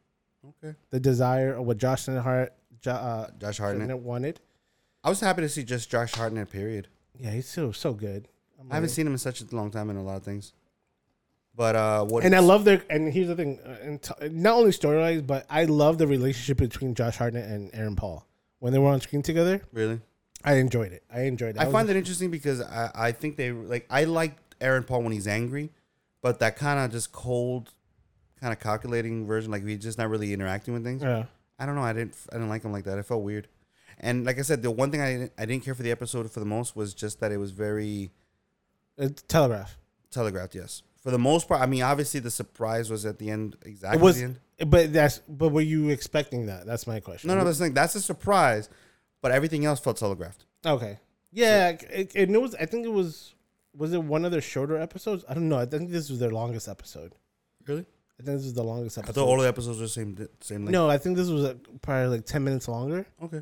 Okay. 0.64 0.74
The 0.90 0.98
desire 1.00 1.54
of 1.54 1.66
what 1.66 1.78
Josh 1.78 2.08
and 2.08 2.18
Hart, 2.18 2.52
jo, 2.80 2.90
uh, 2.92 3.30
Josh 3.38 3.58
Hartnett. 3.58 3.98
Wanted. 3.98 4.40
I 5.04 5.08
was 5.08 5.20
happy 5.20 5.42
to 5.42 5.48
see 5.48 5.62
just 5.64 5.90
Josh 5.90 6.12
Hartnett. 6.14 6.50
Period. 6.50 6.88
Yeah, 7.18 7.30
he's 7.30 7.48
so 7.48 7.72
so 7.72 7.92
good. 7.92 8.28
I'm 8.58 8.70
I 8.70 8.74
haven't 8.76 8.90
seen 8.90 9.06
him 9.06 9.12
in 9.12 9.18
such 9.18 9.40
a 9.40 9.46
long 9.54 9.70
time 9.70 9.90
in 9.90 9.96
a 9.96 10.02
lot 10.02 10.16
of 10.16 10.22
things. 10.22 10.52
But 11.54 11.76
uh, 11.76 12.04
what? 12.04 12.24
and 12.24 12.34
I 12.34 12.38
love 12.38 12.64
their. 12.64 12.82
And 12.88 13.12
here's 13.12 13.28
the 13.28 13.36
thing: 13.36 13.58
uh, 13.64 13.76
and 13.82 14.02
t- 14.02 14.28
not 14.30 14.54
only 14.56 14.70
storylines, 14.70 15.26
but 15.26 15.44
I 15.50 15.64
love 15.64 15.98
the 15.98 16.06
relationship 16.06 16.56
between 16.56 16.94
Josh 16.94 17.16
Hartnett 17.18 17.48
and 17.48 17.70
Aaron 17.74 17.94
Paul 17.94 18.26
when 18.58 18.72
they 18.72 18.78
were 18.78 18.88
on 18.88 19.00
screen 19.00 19.22
together. 19.22 19.60
really. 19.72 20.00
I 20.44 20.54
enjoyed 20.54 20.90
it. 20.92 21.04
I 21.12 21.20
enjoyed 21.22 21.54
it. 21.56 21.60
I 21.60 21.66
was- 21.66 21.72
find 21.72 21.88
it 21.88 21.94
interesting 21.94 22.30
because 22.32 22.60
I, 22.60 22.90
I 22.94 23.12
think 23.12 23.36
they 23.36 23.52
like 23.52 23.86
I 23.90 24.04
like 24.04 24.36
Aaron 24.62 24.84
Paul 24.84 25.02
when 25.02 25.12
he's 25.12 25.26
angry, 25.28 25.70
but 26.22 26.38
that 26.38 26.56
kind 26.56 26.78
of 26.80 26.90
just 26.90 27.12
cold, 27.12 27.70
kind 28.40 28.52
of 28.52 28.60
calculating 28.60 29.26
version, 29.26 29.50
like 29.50 29.66
he's 29.66 29.78
just 29.82 29.98
not 29.98 30.08
really 30.08 30.32
interacting 30.32 30.72
with 30.74 30.84
things. 30.84 31.02
Yeah. 31.02 31.24
I 31.58 31.66
don't 31.66 31.74
know. 31.74 31.82
I 31.82 31.92
didn't 31.92 32.14
I 32.30 32.36
didn't 32.36 32.48
like 32.48 32.62
him 32.64 32.72
like 32.72 32.84
that. 32.84 32.98
It 32.98 33.04
felt 33.06 33.22
weird. 33.22 33.48
And 34.00 34.24
like 34.24 34.38
I 34.38 34.42
said, 34.42 34.62
the 34.62 34.70
one 34.70 34.90
thing 34.90 35.00
I 35.00 35.12
didn't, 35.12 35.32
I 35.38 35.44
didn't 35.44 35.64
care 35.64 35.74
for 35.74 35.82
the 35.82 35.90
episode 35.90 36.30
for 36.30 36.40
the 36.40 36.46
most 36.46 36.74
was 36.74 36.92
just 36.94 37.20
that 37.20 37.30
it 37.30 37.36
was 37.36 37.50
very 37.52 38.10
uh, 38.98 39.04
It's 39.04 39.22
Telegraph. 39.22 39.76
telegraphed. 40.10 40.54
Yes, 40.54 40.82
for 41.02 41.10
the 41.10 41.18
most 41.18 41.46
part. 41.48 41.60
I 41.60 41.66
mean, 41.66 41.82
obviously 41.82 42.18
the 42.20 42.30
surprise 42.30 42.90
was 42.90 43.04
at 43.06 43.18
the 43.18 43.30
end. 43.30 43.56
Exactly. 43.64 44.00
It 44.00 44.02
was, 44.02 44.16
the 44.18 44.24
end. 44.24 44.40
but 44.66 44.92
that's. 44.92 45.18
But 45.28 45.50
were 45.50 45.60
you 45.60 45.90
expecting 45.90 46.46
that? 46.46 46.66
That's 46.66 46.86
my 46.86 46.98
question. 47.00 47.28
No, 47.28 47.34
no, 47.36 47.44
that's 47.44 47.58
the 47.58 47.66
thing. 47.66 47.74
That's 47.74 47.94
a 47.94 48.00
surprise, 48.00 48.68
but 49.20 49.30
everything 49.30 49.64
else 49.64 49.78
felt 49.78 49.98
telegraphed. 49.98 50.46
Okay. 50.66 50.98
Yeah, 51.30 51.68
it, 51.68 52.12
it, 52.14 52.30
it 52.30 52.40
was. 52.40 52.54
I 52.56 52.66
think 52.66 52.84
it 52.86 52.92
was. 52.92 53.34
Was 53.76 53.92
it 53.92 54.02
one 54.02 54.24
of 54.24 54.32
their 54.32 54.40
shorter 54.42 54.76
episodes? 54.78 55.24
I 55.28 55.34
don't 55.34 55.48
know. 55.48 55.58
I 55.58 55.66
think 55.66 55.90
this 55.90 56.10
was 56.10 56.18
their 56.18 56.30
longest 56.30 56.68
episode. 56.68 57.14
Really? 57.66 57.86
I 58.20 58.22
think 58.22 58.36
this 58.36 58.44
was 58.44 58.54
the 58.54 58.62
longest 58.62 58.98
episode. 58.98 59.10
I 59.10 59.14
thought 59.14 59.28
all 59.28 59.38
the 59.40 59.48
episodes 59.48 59.78
were 59.78 59.84
the 59.84 59.88
same. 59.88 60.28
Same 60.40 60.58
length. 60.64 60.72
no, 60.72 60.88
I 60.90 60.98
think 60.98 61.16
this 61.16 61.28
was 61.28 61.44
uh 61.44 61.54
probably 61.80 62.08
like 62.18 62.26
ten 62.26 62.44
minutes 62.44 62.68
longer, 62.68 63.06
Okay. 63.22 63.40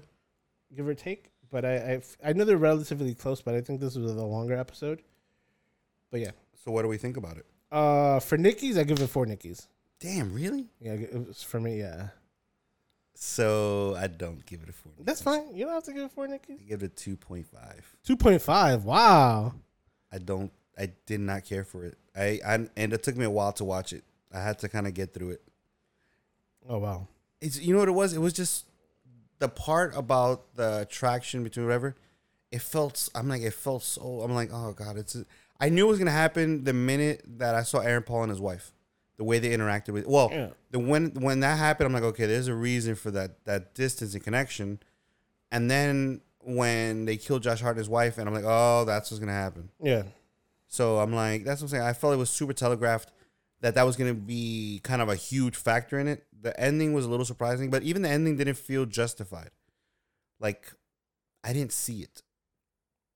give 0.75 0.87
or 0.87 0.95
take. 0.95 1.31
But 1.51 1.65
I, 1.65 1.75
I, 1.75 2.03
I 2.31 2.33
know 2.33 2.45
they're 2.45 2.57
relatively 2.57 3.13
close, 3.15 3.43
but 3.43 3.55
I 3.57 3.61
think 3.61 3.81
this 3.81 3.97
was 3.97 4.15
the 4.15 4.25
longer 4.25 4.55
episode. 4.57 5.03
But 6.13 6.21
yeah, 6.21 6.31
So 6.65 6.71
what 6.71 6.83
do 6.83 6.89
we 6.89 6.97
think 6.97 7.17
about 7.17 7.37
it? 7.39 7.47
uh, 7.73 8.21
for 8.21 8.37
Nikki's, 8.39 8.79
I 8.79 8.85
give 8.85 9.01
it 9.01 9.09
four 9.09 9.27
Nikki's. 9.27 9.67
Damn, 9.99 10.33
really? 10.33 10.67
Yeah, 10.81 10.93
it 10.93 11.27
was 11.27 11.43
for 11.43 11.59
me. 11.61 11.81
Yeah, 11.81 12.09
So 13.15 13.97
I 13.99 14.07
don't 14.07 14.45
give 14.47 14.63
it 14.63 14.69
a 14.69 14.73
four. 14.73 14.93
that's 15.01 15.21
fine. 15.23 15.55
You 15.55 15.65
don't 15.67 15.75
have 15.75 15.85
to 15.85 15.93
give 15.93 16.05
it 16.05 16.13
four 16.13 16.27
Nikki's. 16.29 16.61
I 16.61 16.69
give 16.69 16.83
it 16.83 16.87
a 16.93 16.95
two 16.95 17.17
point 17.17 17.47
five. 17.47 17.97
Two 18.05 18.17
point 18.17 18.41
five. 18.41 18.85
Wow. 18.85 19.55
I 20.13 20.19
don't. 20.19 20.51
I 20.79 20.93
did 21.07 21.21
not 21.21 21.45
care 21.45 21.65
for 21.65 21.85
it. 21.85 21.99
I, 22.17 22.41
I 22.47 22.55
and 22.77 22.93
it 22.93 23.03
took 23.03 23.17
me 23.17 23.25
a 23.25 23.31
while 23.31 23.53
to 23.55 23.65
watch 23.65 23.93
it. 23.93 24.05
I 24.33 24.41
had 24.41 24.59
to 24.61 24.69
kind 24.69 24.87
of 24.87 24.95
get 24.95 25.13
through 25.15 25.31
it. 25.31 25.43
Oh 26.69 26.79
wow. 26.79 27.09
It's 27.41 27.61
you 27.61 27.73
know 27.73 27.81
what 27.81 27.89
it 27.89 27.93
was. 27.93 28.13
It 28.15 28.21
was 28.21 28.33
just 28.33 28.67
the 29.39 29.49
part 29.49 29.97
about 29.97 30.55
the 30.55 30.81
attraction 30.81 31.43
between 31.45 31.67
whatever. 31.67 31.97
It 32.51 32.61
felt. 32.63 33.09
I'm 33.15 33.29
like 33.29 33.43
it 33.43 33.55
felt 33.55 33.83
so. 33.83 34.21
I'm 34.23 34.35
like 34.35 34.51
oh 34.53 34.73
god. 34.73 34.97
It's. 34.97 35.17
I 35.61 35.69
knew 35.69 35.87
it 35.87 35.91
was 35.91 35.99
gonna 35.99 36.11
happen 36.11 36.65
the 36.65 36.73
minute 36.73 37.23
that 37.39 37.55
I 37.55 37.63
saw 37.63 37.81
Aaron 37.81 38.03
Paul 38.03 38.23
and 38.25 38.31
his 38.31 38.41
wife. 38.41 38.73
The 39.19 39.25
way 39.25 39.39
they 39.39 39.51
interacted 39.51 39.91
with. 39.91 40.07
Well, 40.07 40.31
Yeah. 40.33 40.51
the 40.71 40.79
when 40.79 41.11
when 41.15 41.41
that 41.41 41.59
happened, 41.59 41.87
I'm 41.87 41.93
like 41.93 42.03
okay. 42.15 42.27
There's 42.27 42.49
a 42.49 42.55
reason 42.55 42.95
for 42.95 43.11
that 43.11 43.45
that 43.45 43.75
distance 43.75 44.15
and 44.15 44.25
connection. 44.25 44.81
And 45.53 45.71
then 45.71 46.21
when 46.43 47.05
they 47.05 47.17
killed 47.17 47.43
Josh 47.43 47.61
Hart 47.61 47.77
and 47.77 47.79
his 47.79 47.89
wife, 47.89 48.19
and 48.19 48.29
I'm 48.29 48.35
like 48.35 48.45
oh 48.47 48.85
that's 48.85 49.11
what's 49.11 49.19
gonna 49.21 49.33
happen. 49.33 49.71
Yeah. 49.83 50.03
So 50.69 50.99
I'm 50.99 51.13
like, 51.13 51.45
that's 51.45 51.61
what 51.61 51.67
I'm 51.67 51.71
saying. 51.71 51.83
I 51.83 51.93
felt 51.93 52.15
it 52.15 52.17
was 52.19 52.31
super 52.31 52.53
telegraphed 52.53 53.11
that 53.61 53.75
that 53.75 53.83
was 53.83 53.97
to 53.97 54.15
be 54.15 54.81
kind 54.85 55.03
of 55.03 55.09
a 55.09 55.17
huge 55.17 55.57
factor 55.57 55.99
in 55.99 56.07
it. 56.07 56.25
The 56.41 56.59
ending 56.59 56.93
was 56.93 57.05
a 57.05 57.09
little 57.11 57.27
surprising, 57.27 57.71
but 57.71 57.83
even 57.83 58.03
the 58.03 58.09
ending 58.09 58.37
didn't 58.37 58.55
feel 58.55 58.87
justified. 58.87 59.51
Like, 60.39 60.73
I 61.45 61.53
didn't 61.53 61.73
see 61.73 62.03
it. 62.03 62.23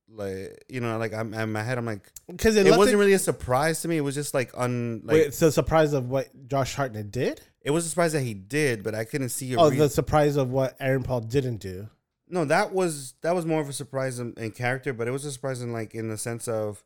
Like, 0.08 0.64
you 0.68 0.80
know, 0.80 0.98
like 0.98 1.14
I'm 1.14 1.32
in 1.32 1.52
my 1.52 1.62
head, 1.62 1.78
I'm 1.78 1.86
like, 1.86 2.10
Because 2.26 2.56
it 2.56 2.76
wasn't 2.76 2.98
really 2.98 3.14
a 3.14 3.18
surprise 3.18 3.80
to 3.82 3.88
me. 3.88 3.96
It 3.96 4.02
was 4.02 4.14
just 4.16 4.34
like 4.34 4.50
un, 4.54 5.00
like 5.04 5.14
Wait, 5.14 5.32
the 5.32 5.50
surprise 5.52 5.92
of 5.92 6.10
what 6.10 6.28
Josh 6.48 6.74
Hartnett 6.74 7.10
did. 7.10 7.40
it 7.62 7.70
was 7.70 7.86
a 7.86 7.88
surprise 7.88 8.12
that 8.12 8.20
he 8.22 8.34
did, 8.34 8.82
but 8.82 8.94
I 8.94 9.04
couldn't 9.04 9.30
see 9.30 9.54
a 9.54 9.58
Oh, 9.60 9.70
rea- 9.70 9.78
the 9.78 9.88
surprise 9.88 10.36
of 10.36 10.50
what 10.50 10.76
Aaron 10.80 11.02
Paul 11.04 11.20
didn't 11.20 11.58
do. 11.58 11.88
No, 12.28 12.44
that 12.46 12.72
was 12.72 13.14
that 13.22 13.34
was 13.34 13.44
more 13.44 13.60
of 13.60 13.68
a 13.68 13.72
surprise 13.72 14.18
in, 14.18 14.34
in 14.36 14.50
character, 14.50 14.92
but 14.92 15.06
it 15.06 15.10
was 15.10 15.24
a 15.24 15.32
surprise 15.32 15.60
in 15.60 15.72
like 15.72 15.94
in 15.94 16.08
the 16.08 16.16
sense 16.18 16.48
of 16.48 16.82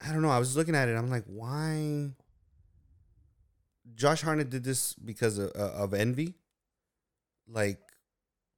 I 0.00 0.12
don't 0.12 0.22
know. 0.22 0.30
I 0.30 0.38
was 0.38 0.56
looking 0.56 0.74
at 0.74 0.88
it. 0.88 0.96
I'm 0.96 1.10
like, 1.10 1.24
why? 1.26 2.10
Josh 3.94 4.22
Hartnett 4.22 4.50
did 4.50 4.64
this 4.64 4.94
because 4.94 5.38
of, 5.38 5.50
uh, 5.54 5.72
of 5.72 5.92
envy. 5.94 6.34
Like, 7.48 7.78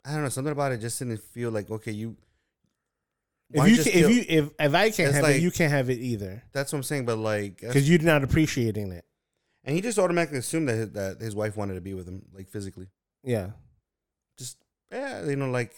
I 0.05 0.13
don't 0.13 0.23
know. 0.23 0.29
Something 0.29 0.53
about 0.53 0.73
it 0.73 0.81
just 0.81 0.99
didn't 0.99 1.23
feel 1.23 1.51
like 1.51 1.71
okay. 1.71 1.93
You 1.93 2.17
If 3.51 3.69
you 3.69 3.83
can, 3.83 3.93
if 3.93 4.11
you 4.11 4.25
if 4.29 4.51
if 4.59 4.75
I 4.75 4.91
can't 4.91 5.15
have 5.15 5.23
like- 5.23 5.37
it, 5.37 5.43
you 5.43 5.51
can't 5.51 5.73
have 5.73 5.91
it 5.91 5.99
either 5.99 6.43
That's 6.53 6.73
what 6.73 6.79
I'm 6.81 6.83
saying. 6.83 7.07
But 7.07 7.17
like, 7.17 7.61
because 7.61 7.89
you're 7.89 8.01
not 8.01 8.23
appreciating 8.23 8.93
it. 8.93 9.05
and 9.65 9.75
he 9.75 9.81
just 9.81 9.99
automatically 9.99 10.39
assumed 10.39 10.69
that 10.69 10.75
his, 10.77 10.91
that 10.93 11.21
his 11.21 11.35
wife 11.35 11.57
wanted 11.57 11.75
to 11.75 11.81
be 11.81 11.95
with 11.95 12.07
him, 12.07 12.23
like 12.35 12.49
physically. 12.49 12.89
Yeah, 13.25 13.51
Just 14.37 14.59
yeah, 14.93 15.25
you 15.27 15.37
know, 15.37 15.51
like 15.51 15.75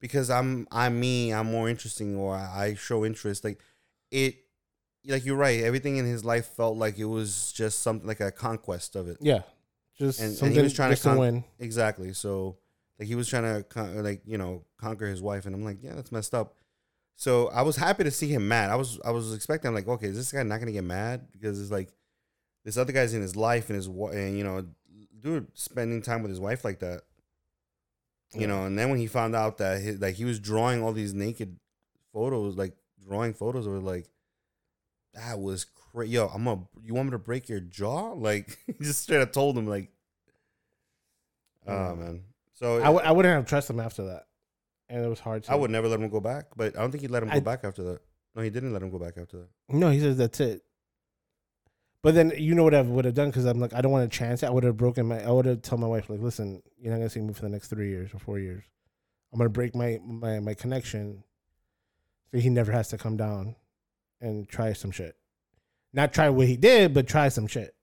because 0.00 0.30
I'm 0.30 0.66
I'm 0.70 0.98
me, 0.98 1.32
I'm 1.32 1.46
more 1.50 1.68
interesting, 1.68 2.16
or 2.16 2.34
I, 2.34 2.74
show 2.74 3.04
interest. 3.04 3.44
Like 3.44 3.60
it, 4.10 4.36
like 5.06 5.24
you're 5.24 5.36
right. 5.36 5.62
Everything 5.62 5.96
in 5.96 6.04
his 6.04 6.24
life 6.24 6.46
felt 6.46 6.76
like 6.76 6.98
it 6.98 7.04
was 7.04 7.52
just 7.52 7.80
something 7.82 8.06
like 8.06 8.20
a 8.20 8.32
conquest 8.32 8.96
of 8.96 9.08
it. 9.08 9.18
yeah, 9.20 9.42
just 9.98 10.20
And- 10.20 10.40
and 10.42 10.52
he 10.52 10.60
was 10.62 10.72
trying 10.72 10.90
to 10.90 10.94
just 10.94 11.02
to 11.04 11.08
con- 11.10 11.18
win. 11.18 11.44
Exactly. 11.58 12.12
So 12.12 12.56
like 12.98 13.08
he 13.08 13.14
was 13.14 13.28
trying 13.28 13.42
to 13.54 13.62
con- 13.64 14.02
like 14.02 14.22
you 14.26 14.38
know 14.38 14.64
conquer 14.78 15.06
his 15.06 15.22
wife, 15.22 15.46
and 15.46 15.54
I'm 15.54 15.64
like, 15.64 15.82
yeah, 15.82 15.94
that's 15.94 16.12
messed 16.12 16.34
up. 16.34 16.54
So 17.14 17.48
I 17.48 17.62
was 17.62 17.76
happy 17.76 18.04
to 18.04 18.10
see 18.10 18.28
him 18.28 18.48
mad. 18.48 18.70
I 18.70 18.74
was 18.76 18.98
I 19.04 19.10
was 19.10 19.34
expecting 19.34 19.68
I'm 19.68 19.74
like, 19.74 19.86
okay, 19.88 20.06
is 20.08 20.16
this 20.16 20.32
guy 20.32 20.42
not 20.42 20.58
gonna 20.58 20.72
get 20.72 20.84
mad 20.84 21.28
because 21.32 21.60
it's 21.60 21.70
like 21.70 21.90
this 22.64 22.76
other 22.76 22.92
guy's 22.92 23.12
in 23.14 23.22
his 23.22 23.36
life 23.36 23.68
and 23.68 23.76
his 23.76 23.86
and 23.86 24.36
you 24.36 24.44
know, 24.44 24.64
dude 25.20 25.46
spending 25.54 26.00
time 26.02 26.22
with 26.22 26.30
his 26.30 26.40
wife 26.40 26.64
like 26.64 26.80
that. 26.80 27.02
You 28.34 28.42
Yeah. 28.42 28.46
know, 28.46 28.64
and 28.64 28.78
then 28.78 28.88
when 28.90 28.98
he 28.98 29.06
found 29.06 29.34
out 29.36 29.58
that 29.58 29.82
he, 29.82 29.92
like 29.92 30.14
he 30.14 30.24
was 30.24 30.38
drawing 30.40 30.82
all 30.82 30.92
these 30.92 31.12
naked 31.14 31.58
photos, 32.12 32.56
like 32.56 32.74
drawing 33.06 33.34
photos, 33.34 33.68
were 33.68 33.78
like 33.80 34.06
that 35.14 35.38
was 35.38 35.64
crazy. 35.64 36.12
Yo, 36.12 36.28
I'm 36.28 36.44
gonna. 36.44 36.62
You 36.82 36.94
want 36.94 37.08
me 37.08 37.10
to 37.12 37.18
break 37.18 37.48
your 37.48 37.60
jaw? 37.60 38.12
Like 38.16 38.58
he 38.66 38.72
just 38.84 39.02
straight 39.02 39.20
up 39.20 39.32
told 39.32 39.58
him 39.58 39.66
like, 39.66 39.90
oh 41.66 41.72
Yeah. 41.72 41.94
man. 41.94 42.24
So 42.54 42.76
I 42.80 42.84
w- 42.84 43.04
I 43.04 43.10
wouldn't 43.12 43.34
have 43.34 43.46
trusted 43.46 43.74
him 43.76 43.80
after 43.80 44.04
that, 44.06 44.26
and 44.88 45.04
it 45.04 45.08
was 45.08 45.20
hard. 45.20 45.42
To, 45.44 45.52
I 45.52 45.54
would 45.56 45.70
never 45.70 45.88
let 45.88 46.00
him 46.00 46.08
go 46.08 46.20
back, 46.20 46.46
but 46.56 46.76
I 46.76 46.80
don't 46.80 46.90
think 46.90 47.02
he 47.02 47.08
let 47.08 47.22
him 47.22 47.28
go 47.30 47.40
back 47.40 47.64
after 47.64 47.82
that. 47.84 48.00
No, 48.34 48.42
he 48.42 48.50
didn't 48.50 48.72
let 48.72 48.82
him 48.82 48.90
go 48.90 48.98
back 48.98 49.18
after 49.18 49.38
that. 49.38 49.48
No, 49.68 49.90
he 49.90 50.00
says 50.00 50.16
that's 50.16 50.40
it. 50.40 50.62
But 52.02 52.14
then 52.14 52.32
you 52.36 52.54
know 52.54 52.64
what 52.64 52.74
I 52.74 52.82
would 52.82 53.04
have 53.04 53.14
done 53.14 53.28
because 53.28 53.44
I'm 53.44 53.60
like 53.60 53.74
I 53.74 53.80
don't 53.80 53.92
want 53.92 54.10
to 54.10 54.18
chance 54.18 54.42
it. 54.42 54.46
I 54.46 54.50
would 54.50 54.64
have 54.64 54.76
broken 54.76 55.06
my. 55.06 55.22
I 55.22 55.30
would 55.30 55.46
have 55.46 55.62
told 55.62 55.80
my 55.80 55.86
wife 55.86 56.10
like, 56.10 56.20
listen, 56.20 56.62
you're 56.78 56.92
not 56.92 56.98
gonna 56.98 57.10
see 57.10 57.20
me 57.20 57.32
for 57.32 57.42
the 57.42 57.48
next 57.48 57.68
three 57.68 57.90
years 57.90 58.12
or 58.12 58.18
four 58.18 58.38
years. 58.38 58.64
I'm 59.32 59.38
gonna 59.38 59.50
break 59.50 59.74
my 59.74 60.00
my 60.04 60.40
my 60.40 60.54
connection, 60.54 61.22
so 62.32 62.38
he 62.38 62.50
never 62.50 62.72
has 62.72 62.88
to 62.88 62.98
come 62.98 63.16
down 63.16 63.54
and 64.20 64.48
try 64.48 64.72
some 64.72 64.90
shit. 64.90 65.16
Not 65.92 66.12
try 66.12 66.28
what 66.28 66.48
he 66.48 66.56
did, 66.56 66.92
but 66.92 67.06
try 67.06 67.28
some 67.28 67.46
shit. 67.46 67.74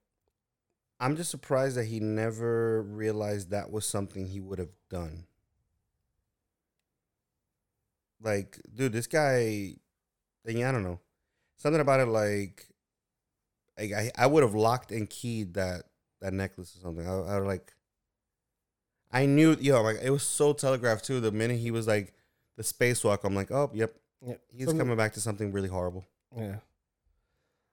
I'm 0.98 1.16
just 1.16 1.30
surprised 1.30 1.76
that 1.76 1.84
he 1.84 1.98
never 1.98 2.82
realized 2.82 3.50
that 3.50 3.70
was 3.70 3.86
something 3.86 4.26
he 4.26 4.40
would 4.40 4.58
have 4.58 4.72
done. 4.90 5.24
Like, 8.22 8.60
dude, 8.74 8.92
this 8.92 9.06
guy, 9.06 9.76
yeah, 10.44 10.68
I 10.68 10.72
don't 10.72 10.82
know, 10.82 11.00
something 11.56 11.80
about 11.80 12.00
it. 12.00 12.06
Like, 12.06 12.66
like 13.80 13.92
I, 13.92 14.10
I 14.16 14.26
would 14.26 14.42
have 14.42 14.54
locked 14.54 14.92
and 14.92 15.08
keyed 15.08 15.54
that 15.54 15.84
that 16.20 16.32
necklace 16.32 16.76
or 16.76 16.80
something. 16.80 17.06
I, 17.06 17.12
I 17.12 17.38
would 17.38 17.46
like, 17.46 17.72
I 19.10 19.26
knew, 19.26 19.56
yo, 19.60 19.82
like 19.82 19.98
it 20.02 20.10
was 20.10 20.22
so 20.22 20.52
telegraphed 20.52 21.04
too. 21.04 21.20
The 21.20 21.32
minute 21.32 21.58
he 21.58 21.70
was 21.70 21.86
like 21.86 22.12
the 22.56 22.62
spacewalk, 22.62 23.20
I'm 23.24 23.34
like, 23.34 23.50
oh, 23.50 23.70
yep, 23.72 23.94
Yeah, 24.24 24.34
he's 24.48 24.72
coming 24.72 24.96
back 24.96 25.14
to 25.14 25.20
something 25.20 25.52
really 25.52 25.68
horrible. 25.68 26.04
Yeah. 26.36 26.56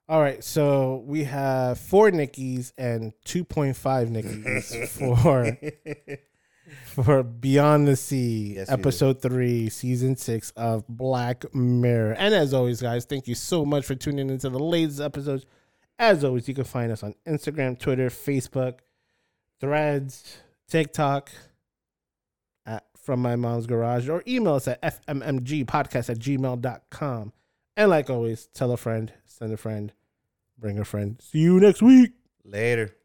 All 0.09 0.21
right, 0.21 0.41
so 0.41 1.03
we 1.05 1.25
have 1.25 1.77
four 1.77 2.09
Nickies 2.11 2.71
and 2.77 3.11
two 3.25 3.43
point 3.43 3.75
five 3.75 4.07
Nickies 4.07 4.87
for 4.97 5.57
for 6.85 7.23
Beyond 7.23 7.87
the 7.89 7.97
Sea, 7.97 8.55
Yes, 8.55 8.69
episode 8.71 9.21
three, 9.21 9.69
season 9.69 10.15
six 10.15 10.51
of 10.51 10.87
Black 10.87 11.53
Mirror. 11.53 12.13
And 12.13 12.33
as 12.33 12.53
always, 12.53 12.81
guys, 12.81 13.03
thank 13.03 13.27
you 13.27 13.35
so 13.35 13.65
much 13.65 13.85
for 13.85 13.95
tuning 13.95 14.29
into 14.29 14.49
the 14.49 14.59
latest 14.59 15.01
episodes. 15.01 15.45
As 15.99 16.23
always, 16.23 16.47
you 16.47 16.53
can 16.53 16.63
find 16.63 16.91
us 16.91 17.03
on 17.03 17.15
Instagram, 17.27 17.79
Twitter, 17.79 18.09
Facebook, 18.09 18.79
Threads, 19.59 20.37
TikTok, 20.67 21.31
at 22.65 22.85
From 22.95 23.21
My 23.21 23.35
Mom's 23.35 23.65
Garage, 23.65 24.07
or 24.07 24.23
email 24.27 24.55
us 24.55 24.67
at 24.67 24.81
fmmgpodcast 24.81 26.09
at 26.09 26.19
gmail.com. 26.19 27.33
And 27.75 27.89
like 27.89 28.09
always, 28.09 28.47
tell 28.53 28.71
a 28.71 28.77
friend, 28.77 29.13
send 29.25 29.53
a 29.53 29.57
friend, 29.57 29.93
bring 30.57 30.77
a 30.77 30.85
friend. 30.85 31.19
See 31.21 31.39
you 31.39 31.59
next 31.59 31.81
week. 31.81 32.11
Later. 32.43 32.96